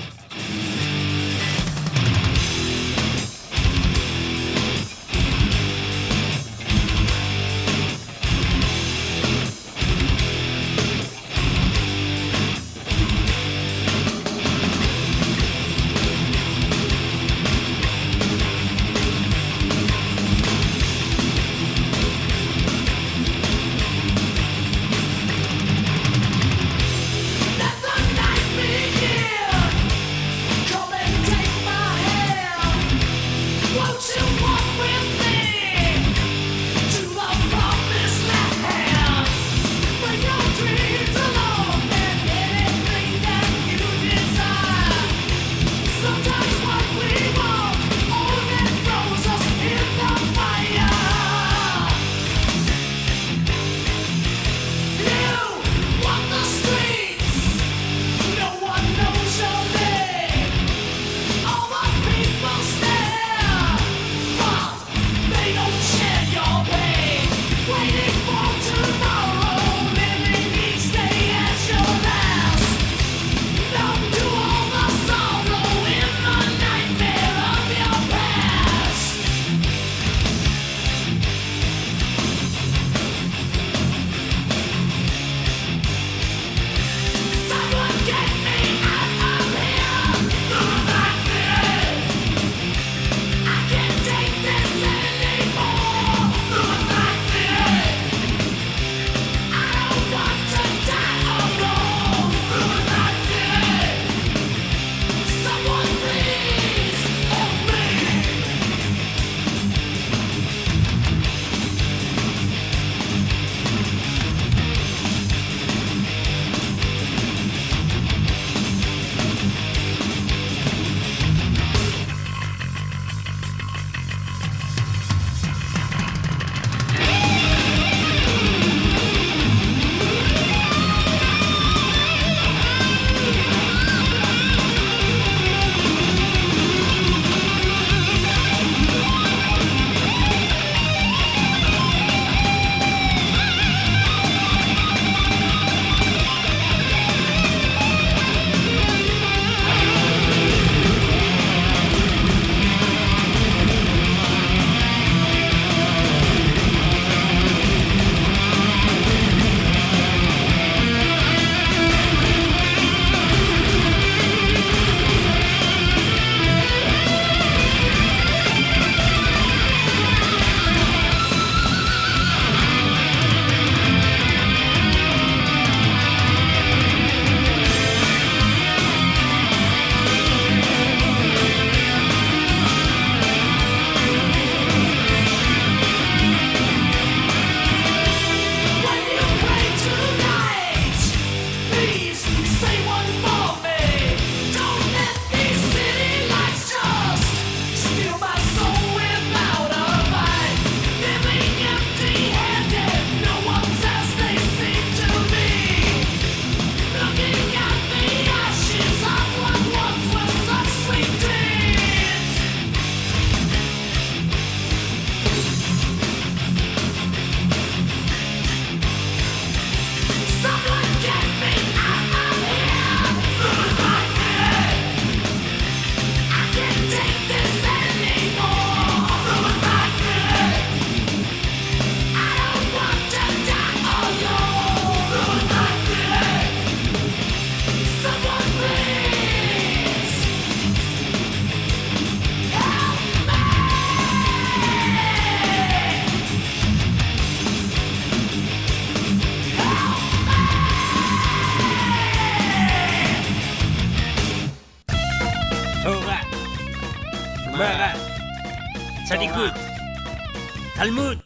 תלמוד, 260.86 261.18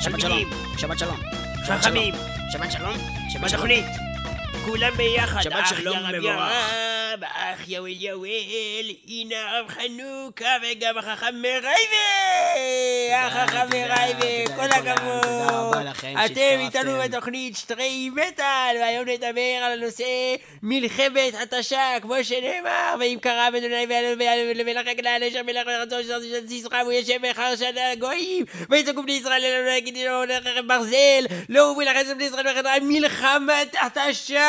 שבת 0.00 0.20
שלום. 0.20 0.38
שבת 0.78 0.98
שלום. 0.98 1.16
חכמים, 1.66 2.14
שלום. 2.14 2.50
שבת 2.52 2.70
שלום. 2.72 2.96
שבת 3.30 3.50
שלום. 3.50 3.62
בתוכנית. 3.62 3.84
כולם 4.64 4.92
ביחד, 4.96 5.42
שבת 5.42 5.66
שלום 5.68 5.98
מבורך. 6.12 6.93
אח 7.54 7.68
יואל 7.68 7.92
יואל, 7.98 8.90
הנה 9.08 9.34
הרב 9.50 9.68
חנוכה 9.68 10.56
וגם 10.62 10.98
החכם 10.98 11.34
מרייבה! 11.34 12.04
החכם 13.14 13.66
מרייבה, 13.70 14.56
כל 14.56 14.62
הכבוד. 14.62 15.74
אתם. 16.26 16.58
איתנו 16.60 16.98
בתוכנית 17.04 17.56
שטרי 17.56 18.10
מטאל, 18.10 18.76
והיום 18.80 19.08
נדבר 19.08 19.62
על 19.62 19.72
הנושא 19.72 20.04
מלחמת 20.62 21.34
התשה, 21.42 21.96
כמו 22.02 22.14
שנאמר, 22.22 22.94
ואם 23.00 23.18
קרא 23.20 23.50
בן 23.50 23.56
אדוני 23.56 23.86
ולמלך 24.50 24.86
הגנה 24.86 25.18
נשר 25.18 25.42
מלך 25.42 25.66
רצון 25.66 26.02
שזרתי 26.02 26.48
סיסרא 26.48 26.82
באחר 27.22 27.56
שנה 27.56 27.90
הגויים 27.90 28.44
ויצעקו 28.70 29.02
בני 29.02 29.12
ישראל 29.12 29.44
אלינו 29.44 29.66
להגיד 29.66 29.96
לו 29.96 30.16
הולך 30.16 30.44
ברזל 30.66 31.24
לא 31.48 31.60
הוא 31.60 31.76
מלחץ 31.76 32.06
בני 32.14 32.24
ישראל 32.24 32.52
בחדרה 32.52 32.72
מלחמת 32.82 33.76
התשה 33.82 34.44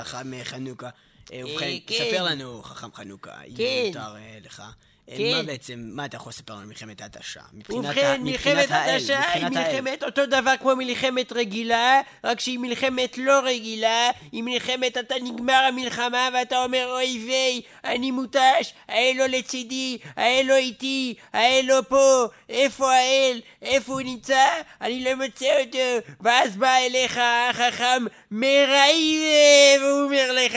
חכם 0.00 0.44
חנוכה. 0.44 0.88
ובכן, 1.32 1.66
אה, 1.66 1.78
כן. 1.86 1.94
ספר 1.94 2.24
לנו, 2.24 2.62
חכם 2.62 2.92
חנוכה, 2.92 3.42
אם 3.42 3.54
כן. 3.56 3.82
מותר 3.86 4.16
אה, 4.16 4.38
לך. 4.44 4.62
אה, 5.10 5.16
כן. 5.16 5.36
מה 5.36 5.42
בעצם, 5.42 5.90
מה 5.92 6.04
אתה 6.04 6.16
יכול 6.16 6.30
לספר 6.30 6.52
על 6.52 6.64
מלחמת 6.64 7.00
ההתשה? 7.00 7.40
מבחינת 7.52 7.84
ה- 7.84 7.88
ובכן, 7.88 8.20
מלחמת 8.22 8.68
התשה 8.70 9.30
היא. 9.32 9.44
מלחמת 9.46 10.02
אותו 10.02 10.26
דבר 10.26 10.54
כמו 10.60 10.76
מלחמת 10.76 11.32
רגילה, 11.32 12.00
רק 12.24 12.40
שהיא 12.40 12.58
מלחמת 12.58 13.18
לא 13.18 13.40
רגילה, 13.44 14.10
היא 14.32 14.42
מלחמת 14.42 14.98
אתה 14.98 15.14
נגמר 15.22 15.64
המלחמה 15.68 16.28
ואתה 16.34 16.64
אומר 16.64 16.88
אוי 16.92 17.22
ויי, 17.26 17.60
אני 17.84 18.10
מותש, 18.10 18.72
האל 18.88 19.14
לא 19.18 19.26
לצידי, 19.26 19.98
האל 20.16 20.44
לא 20.48 20.56
איתי, 20.56 21.14
האל 21.32 21.64
לא 21.68 21.80
פה, 21.88 22.24
איפה 22.48 22.92
האל, 22.92 23.40
איפה 23.62 23.92
הוא 23.92 24.00
נמצא, 24.02 24.46
אני 24.80 25.04
לא 25.04 25.14
מוצא 25.14 25.60
אותו, 25.60 25.78
ואז 26.20 26.56
בא 26.56 26.76
אליך 26.76 27.20
החכם 27.50 28.02
מרייב, 28.30 29.82
והוא 29.82 30.04
אומר 30.04 30.32
לך... 30.32 30.56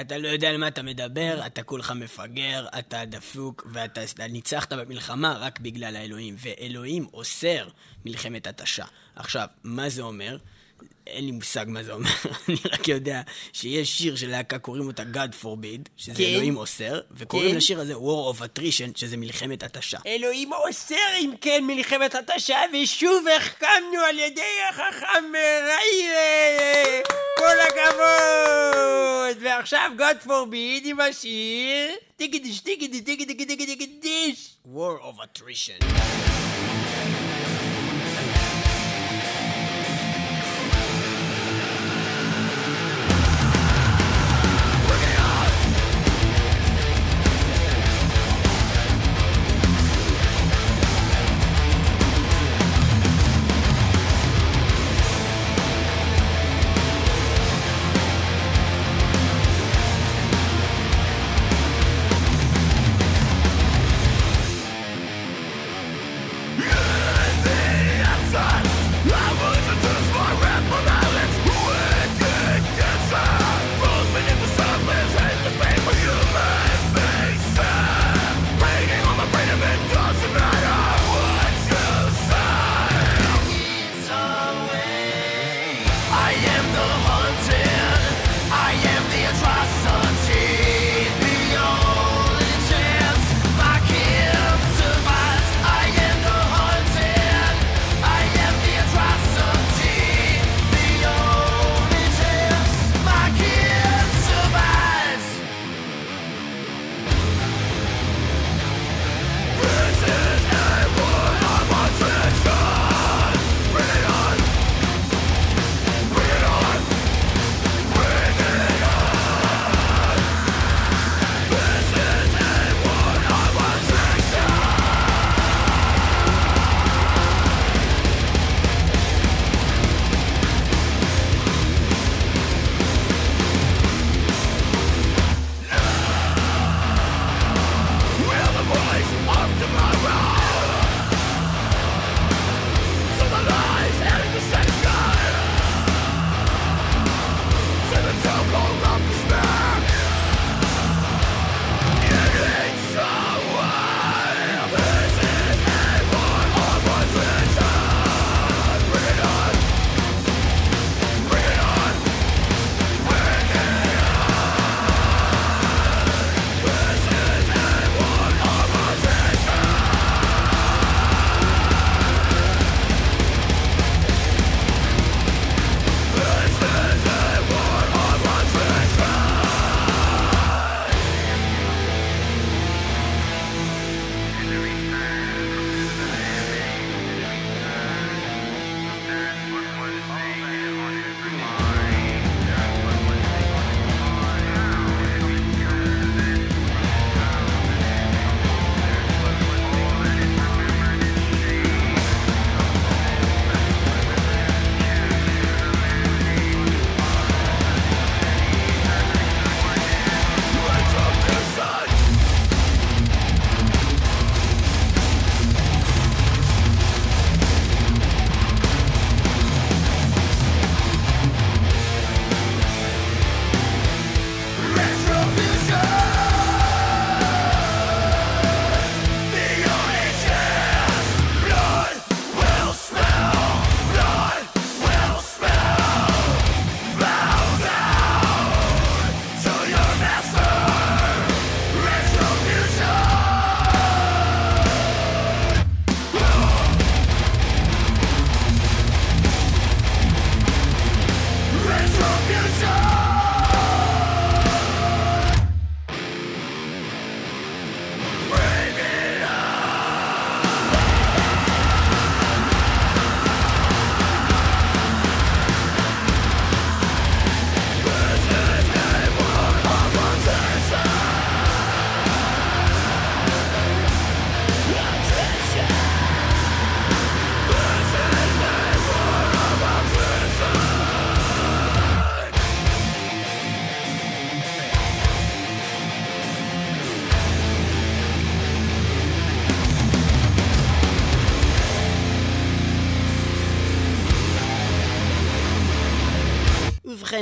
אתה 0.00 0.18
לא 0.18 0.28
יודע 0.28 0.48
על 0.48 0.56
מה 0.56 0.68
אתה 0.68 0.82
מדבר, 0.82 1.40
אתה 1.46 1.62
כולך 1.62 1.92
מפגר, 1.96 2.66
אתה 2.78 2.97
דפוק, 3.04 3.66
ואתה 3.72 4.00
ניצחת 4.28 4.72
במלחמה 4.72 5.36
רק 5.40 5.60
בגלל 5.60 5.96
האלוהים, 5.96 6.36
ואלוהים 6.38 7.06
אוסר 7.14 7.68
מלחמת 8.04 8.46
התשה. 8.46 8.84
עכשיו, 9.16 9.46
מה 9.64 9.88
זה 9.88 10.02
אומר? 10.02 10.36
אין 11.06 11.24
לי 11.24 11.30
מושג 11.30 11.64
מה 11.68 11.82
זה 11.82 11.92
אומר, 11.92 12.10
אני 12.48 12.56
רק 12.72 12.88
יודע 12.88 13.22
שיש 13.52 13.98
שיר 13.98 14.16
של 14.16 14.30
להקה, 14.30 14.58
קוראים 14.58 14.86
אותה 14.86 15.02
God 15.02 15.44
forbid, 15.44 15.88
שזה 15.96 16.14
כן. 16.14 16.24
אלוהים 16.24 16.56
אוסר, 16.56 17.00
וקוראים 17.10 17.50
כן. 17.50 17.56
לשיר 17.56 17.80
הזה 17.80 17.94
War 17.94 18.34
of 18.36 18.40
attrition, 18.40 18.98
שזה 18.98 19.16
מלחמת 19.16 19.62
התשה. 19.62 19.98
אלוהים 20.06 20.52
אוסר 20.52 20.94
אם 21.18 21.32
כן 21.40 21.64
מלחמת 21.66 22.14
התשה, 22.14 22.58
ושוב 22.82 23.24
החכמנו 23.36 24.00
על 24.08 24.18
ידי 24.18 24.42
החכם 24.70 25.24
מריירה! 25.32 27.00
כל 27.38 27.60
הכבוד! 27.68 28.87
ועכשיו 29.58 29.90
God 29.98 30.26
forbid 30.26 30.84
עם 30.84 31.00
השיר... 31.00 31.96
טיגידיש 32.16 32.60
טיגידי 32.60 33.00
טיגידי 33.00 33.34
טיגידי 33.34 33.66
טיגידיש! 33.76 34.56
War 34.66 35.02
of 35.02 35.18
attrition. 35.20 36.47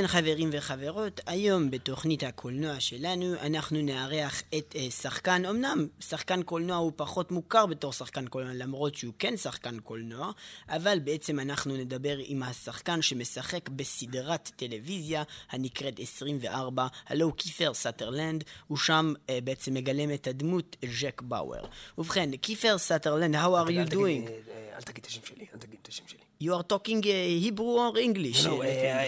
ובכן, 0.07 0.19
חברים 0.19 0.49
וחברות, 0.53 1.21
היום 1.25 1.71
בתוכנית 1.71 2.23
הקולנוע 2.23 2.79
שלנו 2.79 3.35
אנחנו 3.41 3.81
נארח 3.81 4.41
את 4.57 4.75
אה, 4.75 4.91
שחקן, 4.91 5.45
אמנם 5.45 5.87
שחקן 5.99 6.43
קולנוע 6.43 6.77
הוא 6.77 6.91
פחות 6.95 7.31
מוכר 7.31 7.65
בתור 7.65 7.93
שחקן 7.93 8.27
קולנוע, 8.27 8.53
למרות 8.53 8.95
שהוא 8.95 9.13
כן 9.19 9.37
שחקן 9.37 9.79
קולנוע, 9.79 10.31
אבל 10.69 10.99
בעצם 10.99 11.39
אנחנו 11.39 11.77
נדבר 11.77 12.17
עם 12.19 12.43
השחקן 12.43 13.01
שמשחק 13.01 13.69
בסדרת 13.69 14.51
טלוויזיה 14.55 15.23
הנקראת 15.49 15.99
24, 15.99 16.87
הלו 17.07 17.33
קיפר 17.33 17.73
סאטרלנד, 17.73 18.43
הוא 18.67 18.77
שם 18.77 19.13
אה, 19.29 19.39
בעצם 19.43 19.73
מגלם 19.73 20.13
את 20.13 20.27
הדמות 20.27 20.75
ג'ק 21.01 21.21
באואר. 21.21 21.65
ובכן, 21.97 22.35
קיפר 22.35 22.77
סאטרלנד, 22.77 23.35
how 23.35 23.39
are 23.39 23.69
you 23.69 23.93
doing? 23.93 24.29
אה, 24.29 24.75
אל 24.75 24.81
תגיד 24.81 25.03
את 25.03 25.05
השם 25.05 25.21
שלי, 25.25 25.45
אל 25.53 25.59
תגיד 25.59 25.79
את 25.81 25.87
השם 25.87 26.03
שלי. 26.07 26.16
You 26.39 26.53
are 26.53 26.63
talking 26.63 26.99
uh, 26.99 27.09
Hebrew 27.43 27.65
or 27.81 27.97
English? 27.97 28.45
No, 28.45 28.61
Uh, 28.61 28.65
uh, 28.65 29.05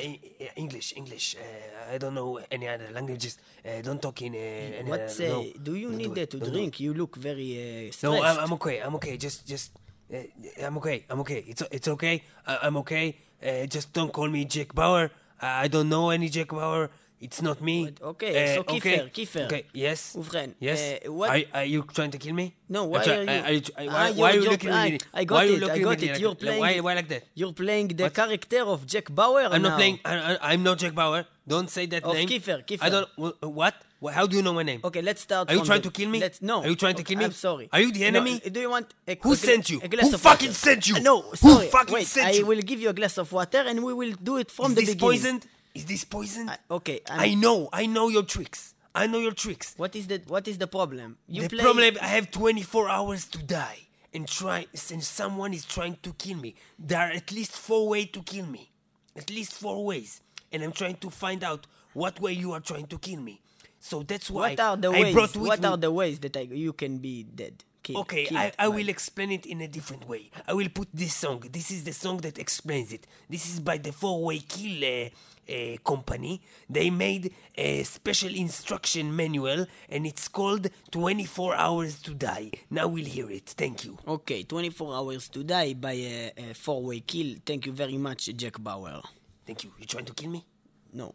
English, 0.56 0.94
English. 0.98 1.36
Uh, 1.38 1.94
I 1.94 1.98
don't 2.00 2.16
know 2.16 2.40
any 2.50 2.68
other 2.68 2.90
languages. 2.92 3.38
Uh, 3.64 3.82
don't 3.82 4.02
talk 4.02 4.22
in 4.22 4.34
uh, 4.34 4.38
any 4.82 4.92
other, 4.92 5.06
uh, 5.06 5.30
no, 5.30 5.46
do 5.62 5.76
you 5.76 5.92
need 5.92 6.14
do 6.16 6.22
uh, 6.22 6.26
to 6.26 6.38
don't 6.40 6.50
do 6.50 6.52
drink? 6.58 6.80
You 6.80 6.94
look 6.94 7.16
very 7.18 7.90
uh, 7.90 7.92
stressed. 7.92 8.04
No, 8.04 8.24
I'm, 8.24 8.40
I'm 8.40 8.54
okay. 8.54 8.80
I'm 8.82 8.96
okay. 8.96 9.18
Just, 9.18 9.46
just. 9.48 9.72
Uh, 10.12 10.18
I'm 10.66 10.78
okay. 10.78 11.06
I'm 11.10 11.20
okay. 11.22 11.46
It's 11.48 11.62
it's 11.72 11.88
okay. 11.88 12.24
I, 12.48 12.66
I'm 12.66 12.78
okay. 12.78 13.18
Uh, 13.44 13.66
just 13.70 13.94
don't 13.94 14.12
call 14.12 14.28
me 14.28 14.46
Jack 14.46 14.74
Bauer. 14.74 15.12
I, 15.40 15.66
I 15.66 15.68
don't 15.68 15.90
know 15.90 16.10
any 16.10 16.30
Jack 16.30 16.50
Bauer. 16.50 16.90
It's 17.20 17.42
not 17.42 17.62
me. 17.62 17.92
But, 17.92 18.16
okay, 18.16 18.32
uh, 18.32 18.56
so 18.56 18.64
Kiefer, 18.64 18.78
okay. 18.78 19.12
Kiefer. 19.12 19.46
Okay, 19.46 19.66
yes. 19.74 20.16
Ufren. 20.16 20.56
Yes. 20.60 20.80
Uh, 20.80 21.12
what? 21.12 21.30
Are, 21.30 21.44
are, 21.54 21.64
you 21.66 21.84
trying 21.84 22.12
to 22.12 22.18
kill 22.18 22.34
me? 22.34 22.56
No, 22.70 22.86
why 22.86 23.00
Actually, 23.00 23.28
are 23.28 23.36
you? 23.36 23.44
Are 23.44 23.52
you 23.52 23.62
tr- 23.62 23.72
why, 23.76 24.10
ah, 24.10 24.14
why 24.16 24.32
are 24.32 24.36
you 24.36 24.50
looking 24.50 24.70
at 24.70 24.76
ah, 24.76 24.90
me? 24.90 24.98
I 25.14 25.24
got 25.26 25.46
it, 25.46 25.64
I 25.64 25.80
got 25.80 26.02
it. 26.02 26.20
You're 26.20 26.36
playing... 26.36 26.60
Why, 26.60 26.80
why 26.80 26.94
like 26.96 27.10
that? 27.10 27.24
You're 27.36 27.52
playing 27.52 27.90
the 27.90 28.04
what? 28.04 28.14
character 28.14 28.62
of 28.62 28.86
Jack 28.88 29.14
Bauer 29.14 29.52
I'm 29.52 29.62
now. 29.62 29.70
not 29.70 29.78
playing... 29.78 30.00
I, 30.06 30.54
am 30.54 30.64
not 30.64 30.78
Jack 30.78 30.96
Bauer. 30.96 31.26
Don't 31.46 31.70
say 31.70 31.88
that 31.88 32.04
of 32.04 32.14
name. 32.14 32.24
Of 32.24 32.30
Kiefer, 32.32 32.66
Kiefer. 32.66 32.84
I 32.84 32.90
don't... 32.90 33.10
What? 33.44 33.76
How 34.08 34.26
do 34.28 34.38
you 34.38 34.42
know 34.42 34.54
my 34.54 34.64
name? 34.64 34.80
Okay, 34.82 35.02
let's 35.02 35.22
start. 35.22 35.50
Are 35.50 35.56
you 35.56 35.66
trying 35.66 35.82
the, 35.82 35.90
to 35.90 35.92
kill 35.92 36.08
me? 36.10 36.22
Let's, 36.22 36.42
no. 36.42 36.62
Are 36.62 36.70
you 36.70 36.76
trying 36.76 36.96
to 36.96 37.04
kill 37.04 37.18
me? 37.18 37.26
I'm 37.26 37.34
sorry. 37.34 37.68
Are 37.74 37.82
you 37.82 37.92
the 37.92 38.06
enemy? 38.06 38.40
No, 38.46 38.50
do 38.50 38.60
you 38.62 38.70
want 38.70 38.94
a, 39.06 39.18
who 39.22 39.34
a, 39.34 39.36
sent 39.36 39.70
you? 39.70 39.82
A 39.84 39.90
glass 39.90 40.08
Who 40.08 40.16
of 40.16 40.22
fucking 40.22 40.50
water? 40.50 40.54
sent 40.58 40.88
you? 40.88 40.96
Uh, 40.96 41.00
no, 41.00 41.34
sorry. 41.34 41.66
Who 41.66 41.72
fucking 41.72 41.94
Wait, 41.94 42.08
sent 42.08 42.28
I 42.28 42.32
you? 42.32 42.46
I 42.46 42.48
will 42.48 42.62
give 42.62 42.80
you 42.80 42.90
a 42.90 42.94
glass 42.94 43.18
of 43.18 43.30
water, 43.34 43.58
and 43.58 43.84
we 43.84 43.94
will 43.94 44.14
do 44.24 44.38
it 44.38 44.50
from 44.52 44.68
Is 44.72 44.76
the 44.76 44.82
beginning. 44.82 44.98
This 44.98 45.02
poisoned? 45.02 45.48
Is 45.76 45.86
this 45.86 46.04
poison? 46.04 46.50
Uh, 46.50 46.58
okay. 46.72 47.02
I'm- 47.10 47.20
I 47.20 47.34
know. 47.36 47.70
I 47.72 47.86
know 47.86 48.08
your 48.10 48.24
tricks. 48.24 48.74
I 48.96 49.08
know 49.08 49.20
your 49.20 49.34
tricks. 49.34 49.74
What 49.78 49.96
is 49.96 50.08
the 50.08 50.22
What 50.28 50.48
is 50.48 50.58
the 50.58 50.68
problem? 50.68 51.18
You 51.28 51.44
the 51.44 51.50
play. 51.50 51.64
problem, 51.64 51.98
I 52.02 52.08
have 52.08 52.32
24 52.32 52.90
hours 52.90 53.26
to 53.28 53.38
die, 53.38 53.88
and 54.14 54.28
try, 54.28 54.66
and 54.92 55.04
someone 55.04 55.54
is 55.54 55.64
trying 55.66 55.98
to 56.02 56.14
kill 56.14 56.38
me. 56.38 56.56
There 56.78 57.00
are 57.00 57.12
at 57.12 57.32
least 57.32 57.52
four 57.52 57.88
ways 57.88 58.10
to 58.14 58.22
kill 58.24 58.48
me, 58.48 58.72
at 59.16 59.30
least 59.30 59.54
four 59.54 59.86
ways, 59.86 60.22
and 60.52 60.64
I'm 60.64 60.72
trying 60.72 60.96
to 60.98 61.10
find 61.12 61.44
out 61.44 61.68
what 61.94 62.20
way 62.20 62.34
you 62.34 62.52
are 62.52 62.60
trying 62.60 62.88
to 62.88 62.98
kill 62.98 63.22
me. 63.22 63.42
So 63.80 64.02
that's 64.04 64.30
why 64.30 64.50
What 64.52 64.60
are 64.60 64.76
the 64.76 64.90
I 64.92 65.02
ways? 65.04 65.14
brought 65.14 65.36
with 65.36 65.48
What 65.48 65.62
me. 65.62 65.68
are 65.68 65.78
the 65.78 65.92
ways 65.92 66.20
that 66.20 66.36
I, 66.36 66.42
you 66.42 66.74
can 66.74 66.98
be 66.98 67.24
dead? 67.24 67.64
Killed, 67.84 68.00
Okay, 68.02 68.26
killed 68.26 68.40
I, 68.42 68.52
I 68.60 68.68
by- 68.68 68.76
will 68.76 68.90
explain 68.90 69.32
it 69.32 69.46
in 69.46 69.62
a 69.62 69.68
different 69.68 70.08
way. 70.10 70.32
I 70.48 70.54
will 70.54 70.68
put 70.70 70.90
this 70.94 71.16
song. 71.16 71.46
This 71.52 71.72
is 71.72 71.84
the 71.86 71.94
song 71.94 72.18
that 72.18 72.38
explains 72.40 72.92
it. 72.92 73.06
This 73.30 73.48
is 73.48 73.60
by 73.62 73.78
the 73.78 73.94
Four 73.94 74.22
Way 74.26 74.40
Kill 74.40 74.84
uh, 74.84 75.10
uh, 75.50 75.78
company. 75.84 76.41
They 76.70 76.89
made 76.89 77.34
a 77.56 77.84
special 77.84 78.34
instruction 78.34 79.16
manual, 79.16 79.66
and 79.89 80.06
it's 80.06 80.28
called 80.28 80.68
24 80.91 81.56
Hours 81.56 82.02
to 82.04 82.14
Die. 82.14 82.52
Now 82.70 82.88
we'll 82.88 83.06
hear 83.06 83.30
it. 83.30 83.47
Thank 83.58 83.86
you. 83.86 83.97
Okay, 84.08 84.43
24 84.43 84.93
hours 84.93 85.30
to 85.30 85.43
die 85.43 85.74
by 85.74 85.93
a, 85.93 86.32
a 86.38 86.54
four-way 86.54 87.02
kill. 87.02 87.36
Thank 87.45 87.66
you 87.66 87.72
very 87.72 87.97
much, 87.97 88.26
Jack 88.36 88.62
Bauer. 88.62 89.02
Thank 89.45 89.64
you. 89.64 89.72
You 89.80 89.86
trying 89.86 90.06
to 90.06 90.14
kill 90.14 90.30
me? 90.30 90.45
No. 90.93 91.14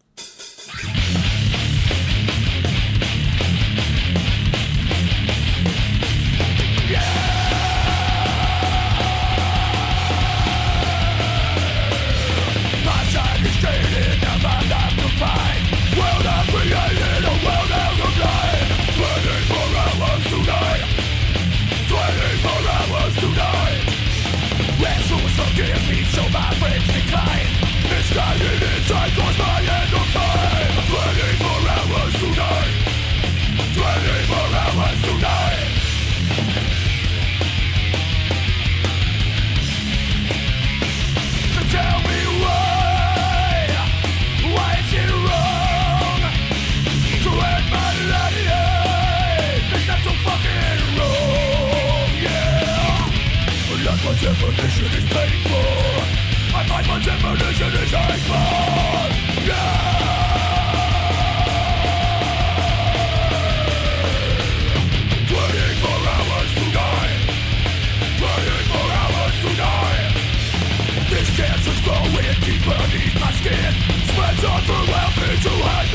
Standing 28.15 28.63
inside 28.63 29.11
was 29.19 29.37
my 29.39 29.59
end 29.59 29.91
of 29.91 30.07
time 30.15 30.87
24 30.87 31.51
hours 31.75 32.15
tonight 32.23 32.79
24 33.75 34.55
hours 34.63 35.01
tonight 35.03 35.75
So 41.51 41.61
tell 41.75 41.99
me 42.07 42.21
why 42.39 43.67
Why 44.55 44.71
is 44.79 44.95
it 44.95 45.11
wrong 45.27 46.23
To 47.25 47.31
end 47.51 47.67
my 47.75 47.95
life 48.15 48.47
so 50.05 50.13
fucking 50.23 50.83
wrong, 50.99 52.11
yeah 52.23 53.11
definition 54.23 54.87
is 54.87 55.05
painful 55.11 56.14
Find 56.69 56.87
my 56.87 56.99
definition 56.99 57.73
is 57.83 57.93
hateful, 57.93 58.37
yeah. 59.47 59.83
Hours 66.15 66.53
to 66.55 66.65
die, 66.73 67.15
twenty-four 68.19 68.89
hours 69.01 69.37
to 69.43 69.51
die. 69.57 70.03
This 71.11 71.29
cancer's 71.37 71.81
growing 71.83 72.13
beneath 72.13 73.17
my 73.21 73.31
skin 73.33 73.73
Spreads 74.09 74.45
on 74.45 74.61
throughout 74.63 75.15
me 75.17 75.31
to 75.43 75.53
hide 75.67 75.91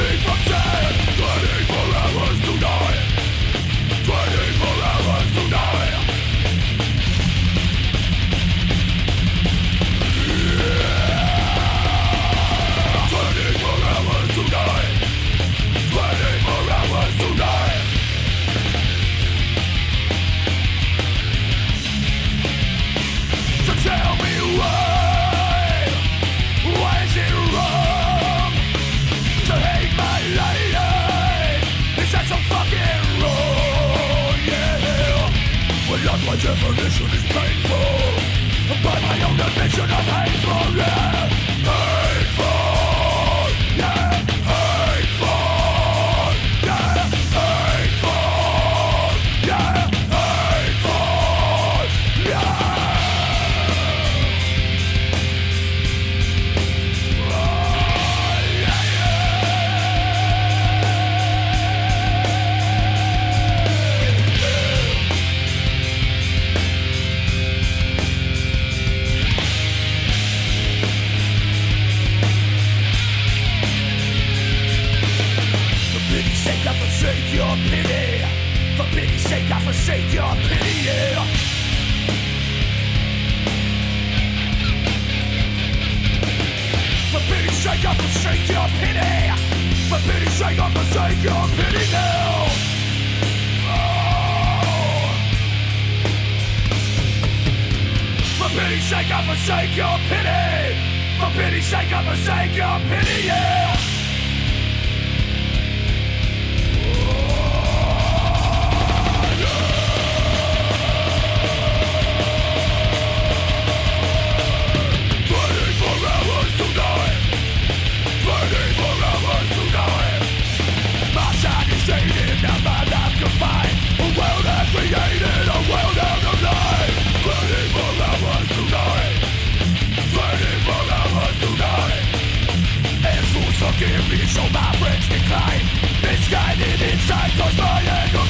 Forgive 133.80 134.10
me, 134.10 134.18
so 134.28 134.42
my 134.50 134.76
friends 134.76 135.08
decline. 135.08 135.64
Misguided 136.04 136.82
inside, 136.82 137.32
cause 137.40 137.58
my 137.58 137.80
end 137.80 138.29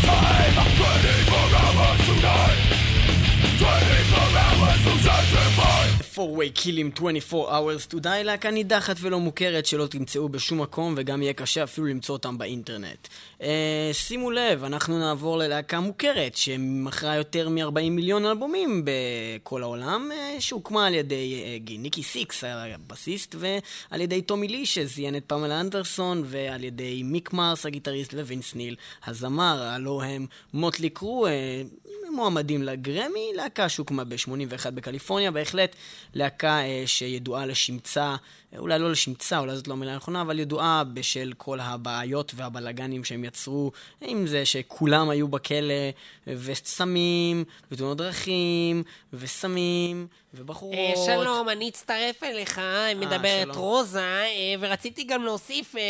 sanctify 6.40 6.50
4-Way 6.50 6.52
Killing 6.52 6.92
24 6.92 7.50
Hours 7.52 7.88
to 7.88 8.04
Die, 8.04 8.24
להקה 8.24 8.52
נידחת 8.52 8.96
ולא 9.02 9.20
מוכרת 9.20 9.66
שלא 9.66 9.88
תמצאו 9.88 10.30
בשום 10.30 10.62
מקום 10.62 10.94
וגם 10.98 11.22
יהיה 11.22 11.34
קשה 11.34 11.64
אפילו 11.64 11.88
למצוא 11.88 12.16
אותם 12.16 12.38
באינטרנט. 12.38 13.08
אה, 13.42 13.90
שימו 13.94 14.32
לב, 14.32 14.64
אנחנו 14.64 15.00
נעבור 15.00 15.38
ללהקה 15.38 15.80
מוכרת 15.80 16.36
שמכרה 16.36 17.16
יותר 17.16 17.50
מ-40 17.50 17.90
מיליון 17.92 18.26
אלבומים 18.26 18.86
בכל 18.86 19.64
העולם, 19.64 20.10
אה, 20.12 20.36
שהוקמה 20.40 20.88
על 20.88 20.94
ידי 20.94 21.44
אה, 21.46 21.58
גי- 21.58 21.78
ניקי 21.78 22.04
סיקס, 22.04 22.44
הבסיסט, 22.48 23.36
ועל 23.40 24.02
ידי 24.02 24.22
טומי 24.22 24.48
לי 24.48 24.66
שזיין 24.66 25.16
את 25.16 25.24
פמלה 25.28 25.60
אנדרסון, 25.62 26.24
ועל 26.26 26.64
ידי 26.64 27.04
מיק 27.04 27.34
מרס 27.34 27.66
הגיטריסט 27.66 28.14
ווינס 28.14 28.56
ניל 28.56 28.76
הזמר, 29.06 29.62
הלו 29.64 30.02
הם 30.02 30.26
מוטלי 30.54 30.90
קרו, 30.90 31.28
אה, 31.28 31.62
מועמדים 32.12 32.64
לגרמי, 32.64 33.32
להקה 33.36 33.70
שהוקמה 33.70 34.04
ב-81 34.04 34.72
בקליפורניה, 34.72 35.32
בהחלט 35.32 35.76
להקה 36.14 36.60
אה, 36.60 36.84
שידועה 36.86 37.46
לשמצה, 37.46 38.16
אה, 38.54 38.60
אולי 38.60 38.80
לא 38.80 38.92
לשמצה, 38.92 39.40
אולי 39.40 39.56
זאת 39.56 39.68
לא 39.68 39.74
המילה 39.74 39.94
הנכונה, 39.94 40.22
אבל 40.22 40.40
ידועה 40.40 40.84
בשל 40.94 41.34
כל 41.38 41.60
הבעיות 41.60 42.32
והבלגנים 42.36 43.04
שהם 43.04 43.24
יצרו, 43.24 43.72
עם 44.02 44.28
זה 44.28 44.46
שכולם 44.46 45.10
היו 45.10 45.28
בכלא, 45.28 45.74
וסמים, 46.28 47.44
ותאונות 47.72 47.98
דרכים, 47.98 48.84
וסמים, 49.14 50.08
ובחורות. 50.34 50.76
אה, 50.76 50.94
שלום, 51.06 51.50
אני 51.50 51.70
אצטרף 51.70 52.24
אליך, 52.24 52.62
מדברת 52.96 53.44
שלום. 53.44 53.58
רוזה, 53.58 54.00
אה, 54.00 54.56
ורציתי 54.60 55.04
גם 55.04 55.24
להוסיף 55.24 55.76
אה, 55.76 55.82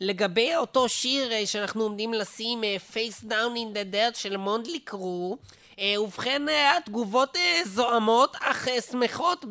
לגבי 0.00 0.56
אותו 0.56 0.88
שיר 0.88 1.32
אה, 1.32 1.46
שאנחנו 1.46 1.82
עומדים 1.82 2.14
לשים, 2.14 2.64
אה, 2.64 2.76
Face 2.92 3.24
Down 3.24 3.56
in 3.56 3.76
the 3.76 3.94
Dirt 3.94 4.18
של 4.18 4.36
מונדלי 4.36 4.78
קרו. 4.78 5.36
אה, 5.78 6.02
ובכן, 6.02 6.48
אה, 6.48 6.76
התגובות 6.76 7.36
אה, 7.36 7.60
זועמות 7.64 8.36
אך 8.40 8.68
שמחות 8.90 9.44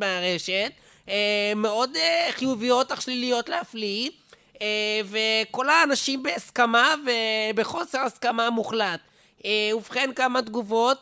אה, 1.10 1.54
מאוד 1.56 1.98
חיוביות 2.32 2.92
אך 2.92 3.02
שליליות 3.02 3.50
להפליא, 3.50 4.10
וכל 5.06 5.70
האנשים 5.70 6.24
בהסכמה 6.24 6.96
ובחוסר 7.06 8.00
הסכמה 8.00 8.50
מוחלט. 8.50 9.00
ובכן, 9.76 10.10
כמה 10.16 10.42
תגובות. 10.42 10.98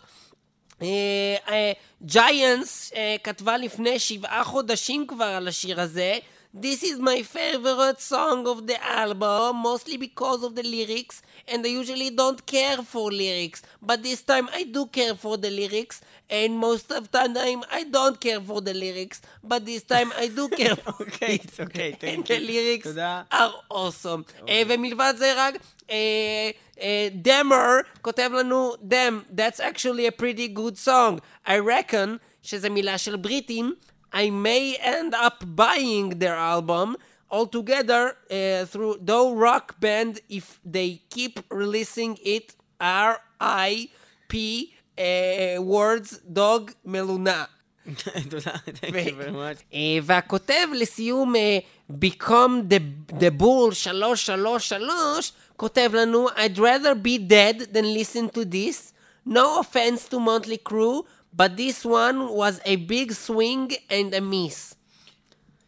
ג'יינס 2.01 2.91
כתבה 3.23 3.57
לפני 3.57 3.99
שבעה 3.99 4.43
חודשים 4.43 5.07
כבר 5.07 5.25
על 5.25 5.47
השיר 5.47 5.81
הזה. 5.81 6.19
This 6.54 6.82
is 6.82 6.98
my 6.98 7.22
favorite 7.22 8.00
song 8.00 8.48
of 8.48 8.66
the 8.66 8.78
album, 8.84 9.56
mostly 9.58 9.96
because 9.96 10.42
of 10.42 10.56
the 10.56 10.64
lyrics, 10.64 11.22
and 11.46 11.64
I 11.64 11.68
usually 11.68 12.10
don't 12.10 12.44
care 12.44 12.78
for 12.78 13.12
lyrics, 13.12 13.62
but 13.80 14.02
this 14.02 14.22
time 14.22 14.48
I 14.52 14.64
do 14.64 14.86
care 14.86 15.14
for 15.14 15.36
the 15.36 15.48
lyrics, 15.48 16.00
and 16.28 16.58
most 16.58 16.90
of 16.90 17.10
the 17.12 17.18
time 17.28 17.62
I 17.70 17.84
don't 17.84 18.18
care 18.20 18.40
for 18.40 18.60
the 18.60 18.74
lyrics, 18.74 19.22
but 19.44 19.64
this 19.64 19.84
time 19.84 20.12
I 20.18 20.26
do 20.26 20.48
care 20.48 20.74
for 20.74 20.92
אוקיי, 20.92 21.38
it. 21.38 21.60
אוקיי, 21.60 21.92
and 21.92 22.00
thank 22.00 22.26
the 22.26 22.38
you. 22.40 22.46
lyrics 22.50 22.82
תודה. 22.88 23.22
are 23.32 23.52
awesome. 23.72 24.22
אה, 24.48 24.62
ומלבד 24.68 25.14
זה 25.16 25.32
רק, 25.36 25.54
אה, 25.90 26.50
אה, 26.80 27.08
דמר 27.12 27.66
כותב 28.02 28.30
לנו, 28.38 28.74
damn, 28.88 29.36
that's 29.38 29.60
actually 29.60 30.06
a 30.06 30.12
pretty 30.12 30.48
good 30.48 30.76
song. 30.78 31.20
I 31.46 31.58
reckon, 31.58 32.18
שזה 32.42 32.70
מילה 32.70 32.98
של 32.98 33.16
בריטים, 33.16 33.74
I 34.14 34.30
may 34.30 34.76
end 34.80 35.14
up 35.14 35.44
buying 35.46 36.18
their 36.18 36.36
album 36.36 36.96
altogether 37.30 38.16
uh, 38.30 38.64
through 38.64 38.98
though 39.00 39.34
rock 39.34 39.78
band 39.80 40.20
if 40.28 40.60
they 40.64 41.02
keep 41.10 41.40
releasing 41.50 42.18
it 42.24 42.54
R.I.P. 42.80 44.74
Uh, 44.98 45.62
words 45.62 46.18
dog 46.32 46.72
מלונה. 46.84 47.44
תודה, 48.30 48.50
thank 48.80 48.94
you 48.94 49.14
very 49.14 49.30
much. 49.30 49.62
אה, 49.74 49.98
והכותב 50.02 50.68
לסיום 50.74 51.36
אה, 51.36 51.58
Become 51.90 52.68
the, 52.68 52.80
the 53.20 53.30
Bull 53.40 53.72
333 53.74 55.32
כותב 55.56 55.90
לנו 55.94 56.28
I'd 56.28 56.58
rather 56.58 56.94
be 56.94 57.18
dead 57.18 57.72
than 57.72 57.94
listen 57.94 58.28
to 58.30 58.44
this. 58.44 58.92
No 59.26 59.60
offense 59.60 60.08
to 60.08 60.18
Monthly 60.18 60.58
Crew, 60.58 61.04
But 61.37 61.57
this 61.57 61.85
one 61.85 62.19
was 62.41 62.59
a 62.65 62.75
big 62.75 63.11
swing 63.11 63.71
and 63.89 64.13
a 64.13 64.21
miss. 64.21 64.75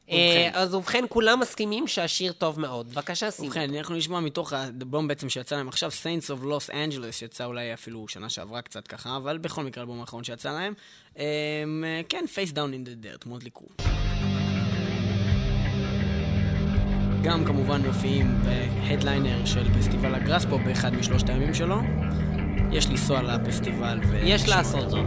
אה, 0.09 0.49
אז 0.53 0.73
ובכן, 0.73 1.05
כולם 1.09 1.39
מסכימים 1.39 1.87
שהשיר 1.87 2.31
טוב 2.33 2.59
מאוד. 2.59 2.93
בבקשה, 2.93 3.31
שים. 3.31 3.45
ובכן, 3.45 3.75
אנחנו 3.75 3.95
נשמע 3.95 4.19
מתוך 4.19 4.53
האלבום 4.53 5.07
בעצם 5.07 5.29
שיצא 5.29 5.55
להם 5.55 5.67
עכשיו, 5.67 5.91
Saints 5.91 6.25
of 6.25 6.43
Los 6.43 6.69
Angeles, 6.69 7.11
שיצא 7.11 7.45
אולי 7.45 7.73
אפילו 7.73 8.07
שנה 8.07 8.29
שעברה 8.29 8.61
קצת 8.61 8.87
ככה, 8.87 9.17
אבל 9.17 9.37
בכל 9.37 9.63
מקרה 9.63 9.81
האלבום 9.81 9.99
האחרון 9.99 10.23
שיצא 10.23 10.51
להם. 10.51 10.73
אמ, 11.17 11.23
כן, 12.09 12.25
Face 12.35 12.51
Down 12.51 12.55
in 12.55 12.87
the 12.87 13.05
Dirt, 13.05 13.29
מודלי 13.29 13.49
קרו. 13.49 13.67
גם 17.23 17.45
כמובן 17.45 17.81
מופיעים 17.81 18.41
בהדליינר 18.43 19.45
של 19.45 19.73
פסטיבל 19.79 20.15
הגראס 20.15 20.45
פה 20.45 20.57
באחד 20.57 20.93
משלושת 20.93 21.29
הימים 21.29 21.53
שלו. 21.53 21.75
יש 22.71 22.89
לנסוע 22.89 23.21
לפסטיבל 23.21 23.99
ו... 24.07 24.17
יש 24.23 24.49
לעשות 24.49 24.89
זאת. 24.89 25.05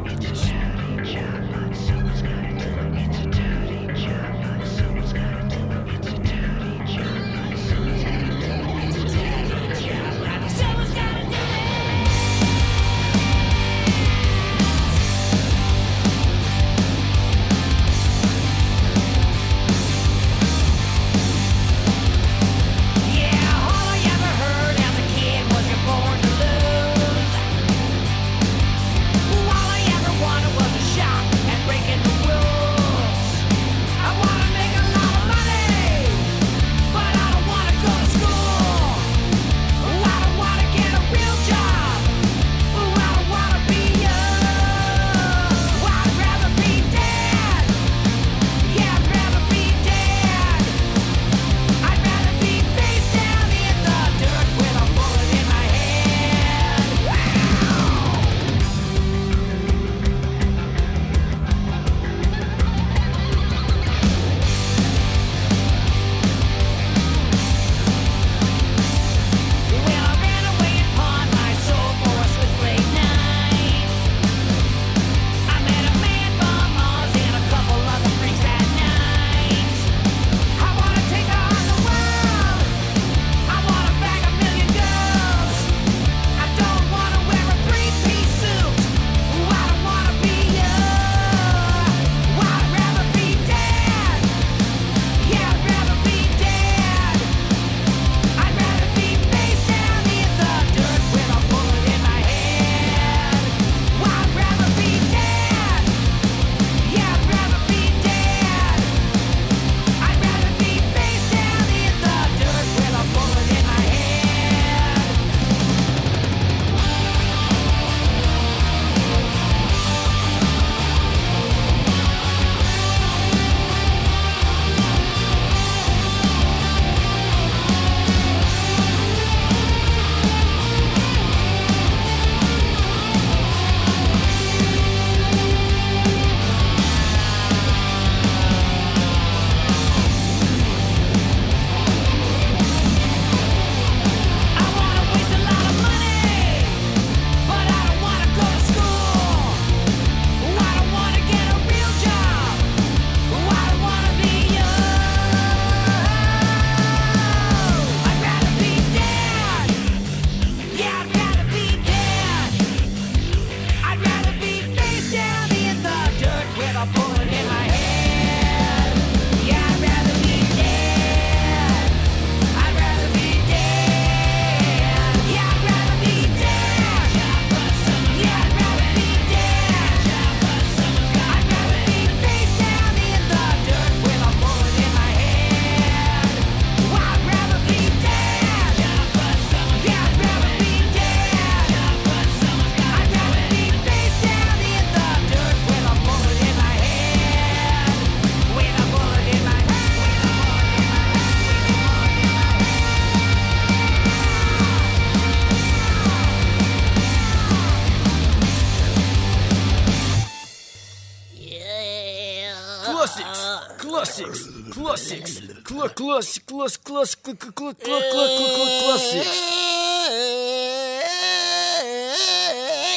קלאס 216.61 216.77
קלאס 216.77 217.15
קלא 217.15 217.35
קלא 217.35 217.51
קלא 217.55 218.01
קלא 218.13 218.81
קלאסיקס. 218.81 219.41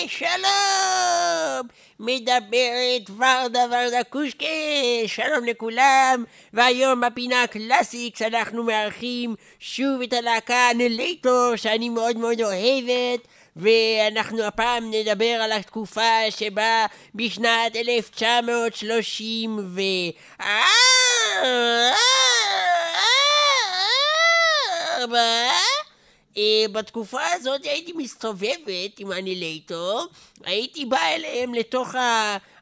שלום! 0.08 1.68
מדברת 2.00 3.10
ורדה 3.18 3.66
ורדה 3.72 4.04
קושקה, 4.10 4.46
שלום 5.08 5.46
לכולם, 5.46 6.24
והיום 6.54 7.02
בפינה 7.02 7.44
הקלאסיקס 7.44 8.22
אנחנו 8.22 8.64
מארחים 8.64 9.36
שוב 9.60 10.02
את 10.02 10.14
הלהקה 10.14 10.70
אניהילייטור 10.70 11.56
שאני 11.56 11.90
מאוד 11.90 12.18
מאוד 12.18 12.42
אוהבת 12.42 13.28
ואנחנו 13.56 14.44
הפעם 14.44 14.92
נדבר 14.92 15.26
על 15.42 15.52
התקופה 15.52 16.22
שבה 16.30 16.86
בשנת 17.16 17.76
1930 17.76 19.60
ו... 19.60 19.82
ארבע 25.04 25.52
אה, 26.38 26.66
בתקופה 26.72 27.22
הזאת 27.34 27.64
הייתי 27.64 27.94
מסתובבת 27.94 29.00
עם 29.00 29.12
הנילייטור, 29.12 30.06
הייתי 30.44 30.86
באה 30.86 31.16
אליהם 31.16 31.54
לתוך 31.54 31.96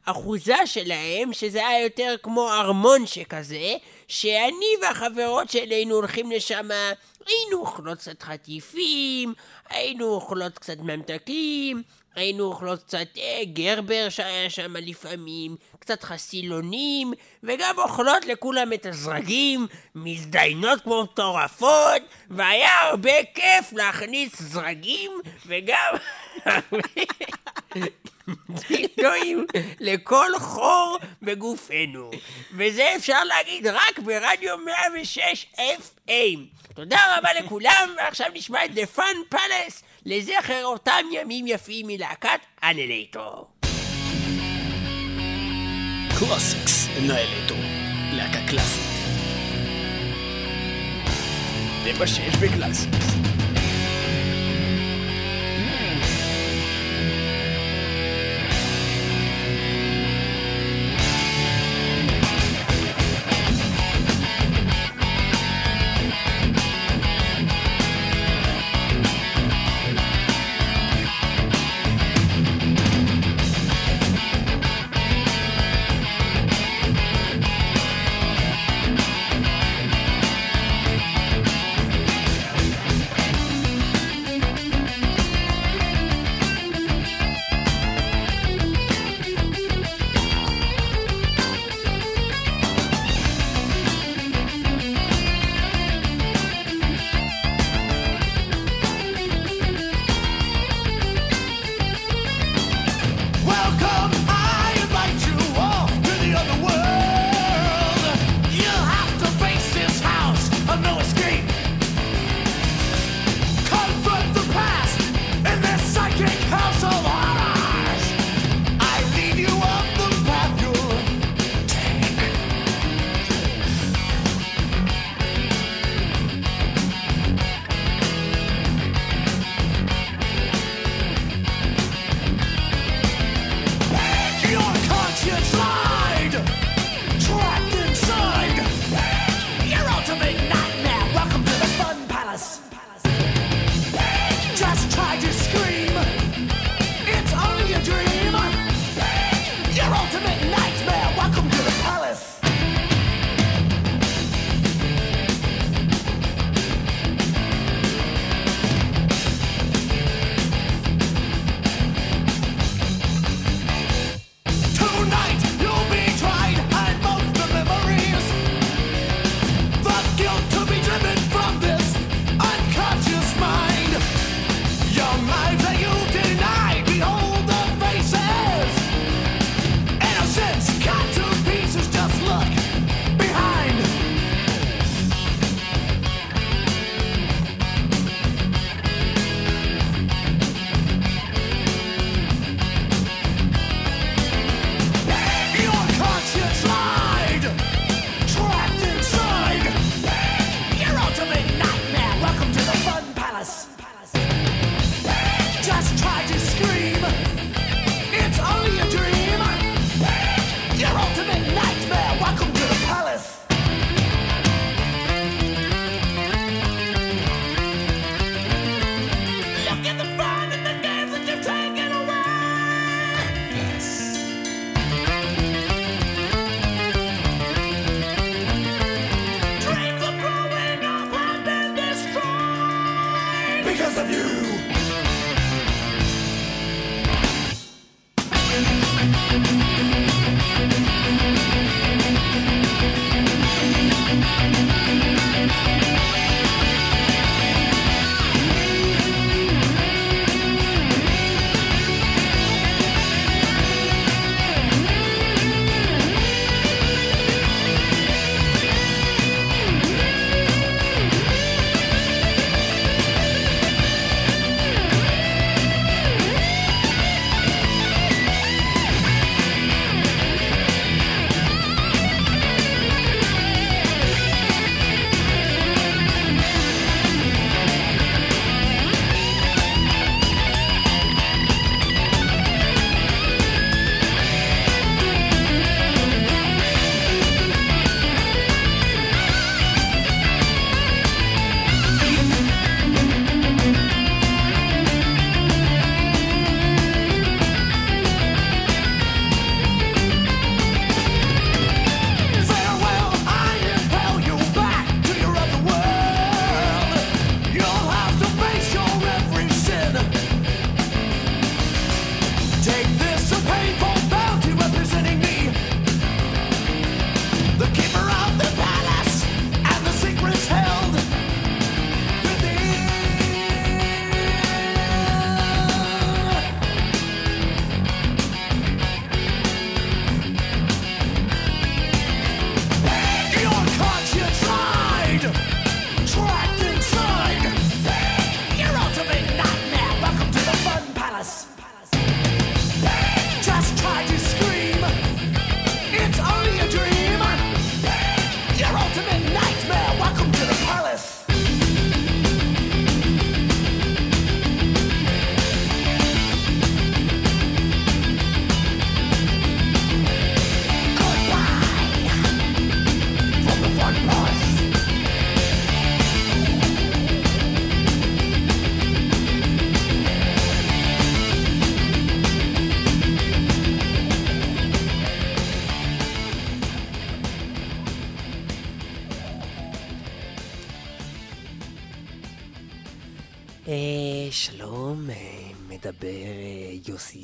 האחוזה 0.06 0.56
שלהם, 0.64 1.32
שזה 1.32 1.68
היה 1.68 1.82
יותר 1.84 2.14
כמו 2.22 2.52
ארמון 2.52 3.06
שכזה, 3.06 3.74
שאני 4.08 4.66
והחברות 4.82 5.50
שלי 5.50 5.74
היינו 5.74 5.94
הולכים 5.94 6.30
לשם, 6.32 6.68
היינו 7.26 7.60
אוכלות 7.60 7.98
קצת 7.98 8.22
חטיפים, 8.22 9.34
היינו 9.68 10.04
אוכלות 10.06 10.58
קצת 10.58 10.76
ממתקים, 10.78 11.82
היינו 12.14 12.44
אוכלות 12.44 12.82
קצת 12.82 13.06
אה, 13.18 13.44
גרבר 13.44 14.06
שהיה 14.08 14.50
שם 14.50 14.76
לפעמים, 14.76 15.56
קצת 15.78 16.02
חסילונים, 16.02 17.12
וגם 17.42 17.74
אוכלות 17.78 18.26
לכולם 18.26 18.72
את 18.72 18.86
הזרגים, 18.86 19.66
מזדיינות 19.94 20.80
כמו 20.80 21.02
מטורפות, 21.02 22.02
והיה 22.30 22.80
הרבה 22.80 23.24
כיף 23.34 23.72
להכניס 23.72 24.42
זרגים, 24.42 25.12
וגם... 25.46 25.94
דילדואים 28.50 29.46
לכל 29.80 30.30
חור 30.38 30.98
בגופנו. 31.22 32.10
וזה 32.56 32.92
אפשר 32.96 33.24
להגיד 33.24 33.66
רק 33.66 33.98
ברדיו 33.98 34.58
106 34.58 35.46
FM. 35.56 36.38
תודה 36.74 37.16
רבה 37.18 37.28
לכולם, 37.40 37.94
ועכשיו 37.96 38.26
נשמע 38.34 38.64
את 38.64 38.70
The 38.70 38.98
Fun 38.98 39.34
Palace 39.34 39.82
לזכר 40.06 40.64
אותם 40.64 41.04
ימים 41.12 41.46
יפים 41.46 41.86
מלהקת 41.86 42.40
אנלייטור. 42.62 43.46
קלאסיקס, 46.18 46.88
נאלטו. 47.06 47.54
להקה 48.12 48.38
קלאסית. 48.48 48.92
זה 51.84 51.92
מה 51.98 52.06
שיש 52.06 52.36
בקלאסיקס. 52.36 53.11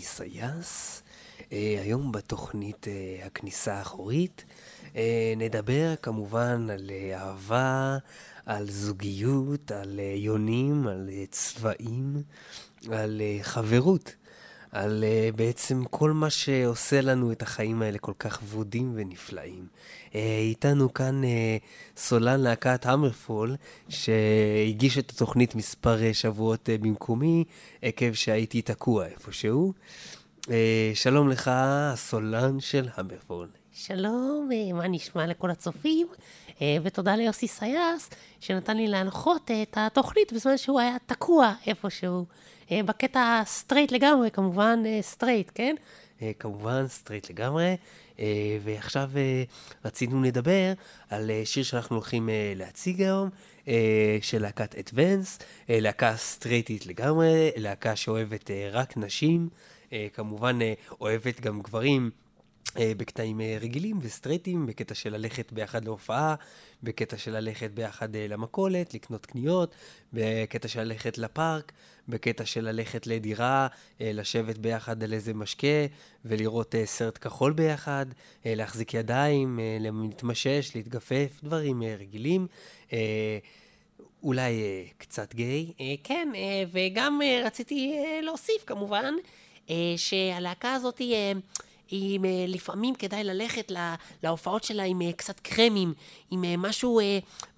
סייס. 0.09 1.02
אה, 1.52 1.78
היום 1.82 2.12
בתוכנית 2.12 2.88
אה, 2.88 3.26
הכניסה 3.26 3.74
האחורית 3.74 4.44
אה, 4.96 5.34
נדבר 5.36 5.94
כמובן 6.02 6.70
על 6.70 6.90
אה, 6.90 7.20
אהבה, 7.20 7.98
על 8.46 8.70
זוגיות, 8.70 9.72
על 9.72 10.00
אה, 10.00 10.14
יונים, 10.16 10.86
על 10.88 11.09
אה, 11.12 11.24
צבעים, 11.30 12.22
על 12.92 13.20
אה, 13.20 13.38
חברות. 13.42 14.14
על 14.72 15.04
uh, 15.04 15.36
בעצם 15.36 15.84
כל 15.90 16.12
מה 16.12 16.30
שעושה 16.30 17.00
לנו 17.00 17.32
את 17.32 17.42
החיים 17.42 17.82
האלה 17.82 17.98
כל 17.98 18.12
כך 18.18 18.40
ורודים 18.50 18.92
ונפלאים. 18.94 19.66
Uh, 20.10 20.14
איתנו 20.40 20.94
כאן 20.94 21.22
uh, 21.24 21.26
סולן 21.96 22.40
להקת 22.40 22.86
המרפול, 22.86 23.56
שהגיש 23.88 24.98
את 24.98 25.10
התוכנית 25.10 25.54
מספר 25.54 25.98
uh, 25.98 26.14
שבועות 26.14 26.68
uh, 26.68 26.82
במקומי, 26.82 27.44
עקב 27.82 28.12
שהייתי 28.12 28.62
תקוע 28.62 29.06
איפשהו. 29.06 29.72
Uh, 30.42 30.48
שלום 30.94 31.28
לך, 31.28 31.50
הסולן 31.54 32.60
של 32.60 32.88
המרפול. 32.96 33.48
שלום, 33.80 34.48
אה, 34.52 34.72
מה 34.72 34.88
נשמע 34.88 35.26
לכל 35.26 35.50
הצופים? 35.50 36.06
אה, 36.62 36.76
ותודה 36.82 37.16
ליוסי 37.16 37.48
סייס, 37.48 38.10
שנתן 38.40 38.76
לי 38.76 38.88
להנחות 38.88 39.50
אה, 39.50 39.62
את 39.62 39.78
התוכנית 39.80 40.32
בזמן 40.32 40.56
שהוא 40.56 40.80
היה 40.80 40.96
תקוע 41.06 41.52
איפשהו. 41.66 42.24
אה, 42.72 42.82
בקטע 42.82 43.42
סטרייט 43.46 43.92
לגמרי, 43.92 44.30
כמובן 44.30 44.82
אה, 44.86 44.98
סטרייט, 45.02 45.50
כן? 45.54 45.74
אה, 46.22 46.30
כמובן, 46.38 46.88
סטרייט 46.88 47.30
לגמרי. 47.30 47.76
אה, 48.20 48.58
ועכשיו 48.64 49.10
אה, 49.16 49.42
רצינו 49.84 50.22
לדבר 50.22 50.72
על 51.10 51.30
אה, 51.30 51.42
שיר 51.44 51.64
שאנחנו 51.64 51.96
הולכים 51.96 52.28
אה, 52.28 52.52
להציג 52.56 53.02
היום, 53.02 53.30
אה, 53.68 54.18
של 54.22 54.42
להקת 54.42 54.74
אדוונס, 54.74 55.38
אה, 55.70 55.80
להקה 55.80 56.16
סטרייטית 56.16 56.86
לגמרי, 56.86 57.50
להקה 57.56 57.96
שאוהבת 57.96 58.50
אה, 58.50 58.68
רק 58.72 58.96
נשים, 58.96 59.48
אה, 59.92 60.06
כמובן 60.12 60.62
אה, 60.62 60.74
אוהבת 61.00 61.40
גם 61.40 61.62
גברים. 61.62 62.10
אה, 62.78 62.92
בקטעים 62.96 63.40
אה, 63.40 63.58
רגילים 63.60 63.98
וסטרייטים, 64.02 64.66
בקטע 64.66 64.94
של 64.94 65.12
ללכת 65.12 65.52
ביחד 65.52 65.84
להופעה, 65.84 66.34
בקטע 66.82 67.18
של 67.18 67.30
ללכת 67.30 67.70
ביחד 67.70 68.16
אה, 68.16 68.26
למכולת, 68.28 68.94
לקנות 68.94 69.26
קניות, 69.26 69.74
בקטע 70.12 70.68
של 70.68 70.82
ללכת 70.82 71.18
לפארק, 71.18 71.72
בקטע 72.09 72.44
של 72.44 72.64
ללכת 72.64 73.06
לדירה, 73.06 73.66
אה, 74.00 74.11
לשבת 74.14 74.59
ביחד 74.59 75.02
על 75.02 75.12
איזה 75.12 75.34
משקה 75.34 75.86
ולראות 76.24 76.74
אה, 76.74 76.86
סרט 76.86 77.18
כחול 77.18 77.52
ביחד, 77.52 78.06
אה, 78.46 78.54
להחזיק 78.54 78.94
ידיים, 78.94 79.59
להתמשש, 79.80 80.70
להתגפף, 80.74 81.40
דברים 81.42 81.82
רגילים. 81.82 82.46
אולי 84.22 84.52
קצת 84.98 85.34
גיי. 85.34 85.72
כן, 86.04 86.28
וגם 86.72 87.20
רציתי 87.44 87.96
להוסיף 88.22 88.64
כמובן, 88.66 89.14
שהלהקה 89.96 90.74
הזאת 90.74 90.98
היא... 90.98 91.34
היא, 91.91 92.20
אה, 92.24 92.45
לפעמים 92.49 92.95
כדאי 92.95 93.24
ללכת 93.24 93.70
לה, 93.70 93.95
להופעות 94.22 94.64
שלה 94.64 94.82
עם 94.82 95.03
אה, 95.03 95.12
קצת 95.12 95.41
קרמים, 95.41 95.95
עם 96.30 96.45
אה, 96.45 96.55
משהו, 96.57 97.01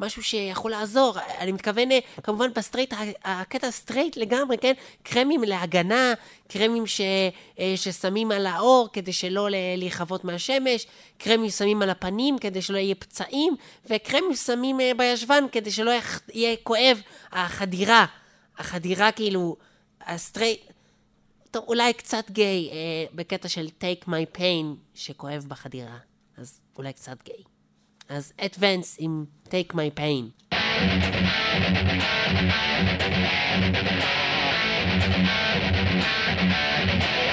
משהו 0.00 0.22
שיכול 0.22 0.70
לעזור. 0.70 1.14
אני 1.38 1.52
מתכוון, 1.52 1.88
כמובן 2.22 2.52
בסטרייט, 2.54 2.94
הקטע 3.24 3.70
סטרייט 3.70 4.16
לגמרי, 4.16 4.58
כן? 4.58 4.72
קרמים 5.02 5.44
להגנה, 5.44 6.14
קרמים 6.48 6.86
ש, 6.86 7.00
ששמים 7.76 8.30
על 8.30 8.46
העור 8.46 8.88
כדי 8.92 9.12
שלא 9.12 9.48
להיכוות 9.76 10.24
מהשמש, 10.24 10.86
קרמים 11.18 11.50
שמים 11.50 11.82
על 11.82 11.90
הפנים 11.90 12.38
כדי 12.38 12.62
שלא 12.62 12.78
יהיה 12.78 12.94
פצעים, 12.94 13.56
וקרמים 13.86 14.34
שמים 14.34 14.78
בישבן 14.96 15.44
כדי 15.52 15.70
שלא 15.70 15.92
יהיה 16.34 16.56
כואב 16.62 17.02
החדירה. 17.32 18.06
החדירה 18.58 19.12
כאילו, 19.12 19.56
הסטרייט... 20.06 20.60
טוב, 21.50 21.64
אולי 21.68 21.92
קצת 21.92 22.30
גיי, 22.30 22.70
אה, 22.72 23.04
בקטע 23.14 23.48
של 23.48 23.68
take 23.80 24.04
my 24.08 24.38
pain 24.38 24.66
שכואב 24.94 25.44
בחדירה. 25.48 25.98
אז 26.36 26.60
אולי 26.78 26.92
קצת 26.92 27.22
גיי. 27.24 27.42
אז 28.08 28.32
advance 28.38 28.96
עם 28.98 29.24
take 29.48 29.72
my 29.72 29.98
pain. 29.98 30.54
I 36.92 37.29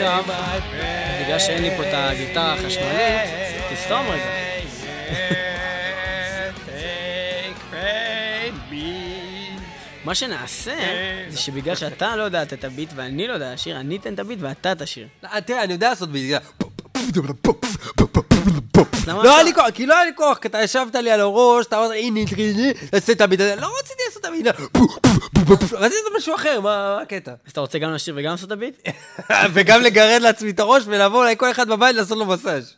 עכשיו, 0.00 0.24
בגלל 1.24 1.38
שאין 1.38 1.62
לי 1.62 1.70
פה 1.76 1.82
את 1.82 1.92
הגיטרה 1.92 2.54
החשמלית, 2.54 3.30
תסתום 3.72 4.06
רגע. 4.08 4.24
מה 10.04 10.14
שנעשה, 10.14 10.76
זה 11.28 11.38
שבגלל 11.38 11.74
שאתה 11.74 12.16
לא 12.16 12.22
יודע 12.22 12.42
את 12.42 12.64
הביט 12.64 12.90
ואני 12.94 13.26
לא 13.26 13.32
יודע 13.32 13.52
לשיר, 13.52 13.80
אני 13.80 13.96
אתן 13.96 14.14
את 14.14 14.18
הביט 14.18 14.38
ואתה 14.42 14.74
תשיר. 14.74 15.08
לא, 15.22 15.40
תראה, 15.40 15.64
אני 15.64 15.72
יודע 15.72 15.88
לעשות 15.88 16.08
ביט. 16.08 16.42
לא 19.06 19.34
היה 19.34 19.42
לי 19.42 19.54
כוח, 19.54 19.70
כי 19.74 19.86
לא 19.86 19.94
היה 19.94 20.04
לי 20.04 20.10
כוח, 20.14 20.38
כי 20.38 20.48
אתה 20.48 20.62
ישבת 20.62 20.94
לי 20.94 21.10
על 21.10 21.20
הראש, 21.20 21.66
אתה 21.66 21.78
אמרת, 21.78 21.90
הנה, 21.96 22.20
תעשה 22.90 23.12
את 23.12 23.20
הזה, 23.20 23.56
לא 23.56 23.70
רציתי 23.80 24.02
לעשות 24.06 24.20
את 24.20 24.24
הביט, 24.24 24.46
רציתי 25.72 25.72
לעשות 25.72 26.12
משהו 26.16 26.34
אחר, 26.34 26.60
מה 26.60 26.98
הקטע? 27.02 27.30
אז 27.30 27.50
אתה 27.52 27.60
רוצה 27.60 27.78
גם 27.78 27.92
לשיר 27.92 28.14
וגם 28.16 28.30
לעשות 28.30 28.46
את 28.46 28.52
הביט? 28.52 28.88
וגם 29.54 29.82
לגרד 29.82 30.22
לעצמי 30.22 30.50
את 30.50 30.60
הראש 30.60 30.82
ולבוא 30.86 31.18
אולי 31.18 31.34
כל 31.36 31.50
אחד 31.50 31.68
בבית 31.68 31.96
לעשות 31.96 32.18
לו 32.18 32.26
מסאז'. 32.26 32.74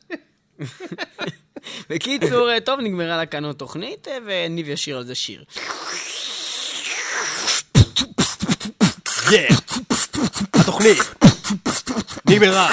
בקיצור, 1.90 2.50
אה, 2.50 2.60
טוב, 2.60 2.80
נגמרה 2.80 3.16
לה 3.16 3.26
כאן 3.26 3.52
תוכנית, 3.52 4.08
אה, 4.08 4.18
וניב 4.24 4.68
ישיר 4.68 4.96
על 4.96 5.06
זה 5.06 5.14
שיר. 5.14 5.44
התוכנית 10.54 10.98
נגמרה. 12.26 12.72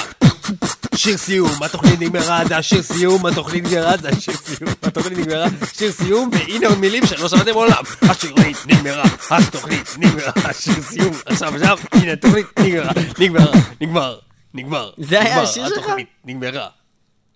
שיר 0.98 1.16
סיום, 1.16 1.62
התוכנית 1.62 2.00
נגמרה, 2.00 2.44
זה 2.48 2.56
השיר 2.56 2.82
סיום, 2.82 3.26
התוכנית 3.26 3.64
נגמרה, 3.64 3.96
זה 3.96 4.08
השיר 4.08 4.34
סיום, 4.34 4.70
התוכנית 4.82 5.18
נגמרה, 5.18 5.46
שיר 5.72 5.92
סיום, 5.92 6.30
והנה 6.32 6.68
עוד 6.68 6.78
מילים 6.78 7.06
שלא 7.06 7.28
שמעתם 7.28 7.50
מעולם. 7.50 7.82
השיר 8.02 8.34
נגמרה, 8.66 9.04
התוכנית 9.30 9.94
נגמרה, 9.98 10.52
שיר 10.52 10.82
סיום, 10.82 11.12
עכשיו 11.26 11.54
עכשיו, 11.54 11.78
הנה 11.92 12.12
התוכנית 12.12 12.46
נגמרה, 12.58 12.92
נגמרה, 13.18 13.52
נגמר, 13.80 14.18
נגמר. 14.54 14.90
זה 14.98 15.20
היה 15.20 15.30
נגמר, 15.30 15.42
השיר 15.42 15.68
שלך? 15.68 15.78
התוכנית 15.78 16.08
נגמרה, 16.24 16.68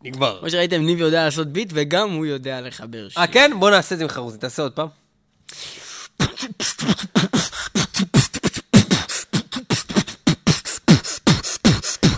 נגמר. 0.05 0.39
כמו 0.41 0.51
שראיתם, 0.51 0.81
ניב 0.81 0.99
יודע 0.99 1.25
לעשות 1.25 1.49
ביט, 1.49 1.71
וגם 1.75 2.11
הוא 2.11 2.27
יודע 2.27 2.61
לחבר 2.61 3.09
שיר. 3.09 3.23
אה 3.23 3.27
כן? 3.27 3.51
בוא 3.59 3.71
נעשה 3.71 3.95
את 3.95 3.99
זה 3.99 4.05
עם 4.05 4.11
חרוזי, 4.11 4.39
תעשה 4.39 4.63
עוד 4.63 4.73
פעם. 4.73 4.89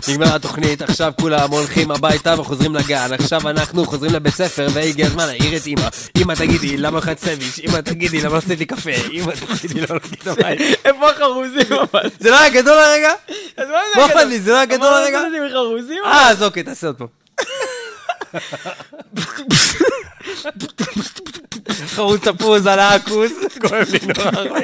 נגמרה 0.09 0.35
התוכנית, 0.35 0.81
עכשיו 0.81 1.13
כולם 1.21 1.51
הולכים 1.51 1.91
הביתה 1.91 2.35
וחוזרים 2.39 2.75
לגן. 2.75 3.13
עכשיו 3.13 3.49
אנחנו 3.49 3.85
חוזרים 3.85 4.13
לבית 4.13 4.33
ספר 4.33 4.67
והגיע 4.73 5.07
הזמן 5.07 5.25
להעיר 5.25 5.57
את 5.57 5.67
אמא. 5.67 5.87
אמא 6.17 6.33
תגידי, 6.33 6.77
למה 6.77 6.99
אכלת 6.99 7.19
סביץ'? 7.19 7.59
אמא 7.59 7.77
תגידי, 7.77 8.21
למה 8.21 8.37
עשיתי 8.37 8.65
קפה? 8.65 8.89
אמא 9.11 9.31
תגידי, 9.31 9.81
לא 9.81 9.99
עשיתי 10.03 10.29
בית? 10.43 10.61
איפה 10.85 11.09
החרוזים 11.09 11.73
אבל? 11.73 12.09
זה 12.19 12.29
לא 12.31 12.39
היה 12.39 12.49
גדול 12.49 12.77
הרגע? 12.77 13.11
אז 13.57 13.67
מה 13.69 13.79
זה 13.95 14.39
זה 14.43 14.51
לא 14.51 14.55
היה 14.55 14.65
גדול 14.65 14.93
הרגע? 14.93 15.21
אה, 16.05 16.29
אז 16.29 16.43
אוקיי, 16.43 16.63
תעשה 16.63 16.87
עוד 16.87 16.95
פעם. 16.95 17.07
חרוץ 21.95 22.21
תפוז 22.27 22.67
על 22.67 22.79
העכוס, 22.79 23.31
כואב 23.61 23.87
לי 23.91 23.99
נורא. 24.07 24.59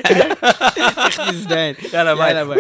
איך 1.05 1.19
ביי. 1.47 1.73
יאללה 1.93 2.45
ביי. 2.45 2.57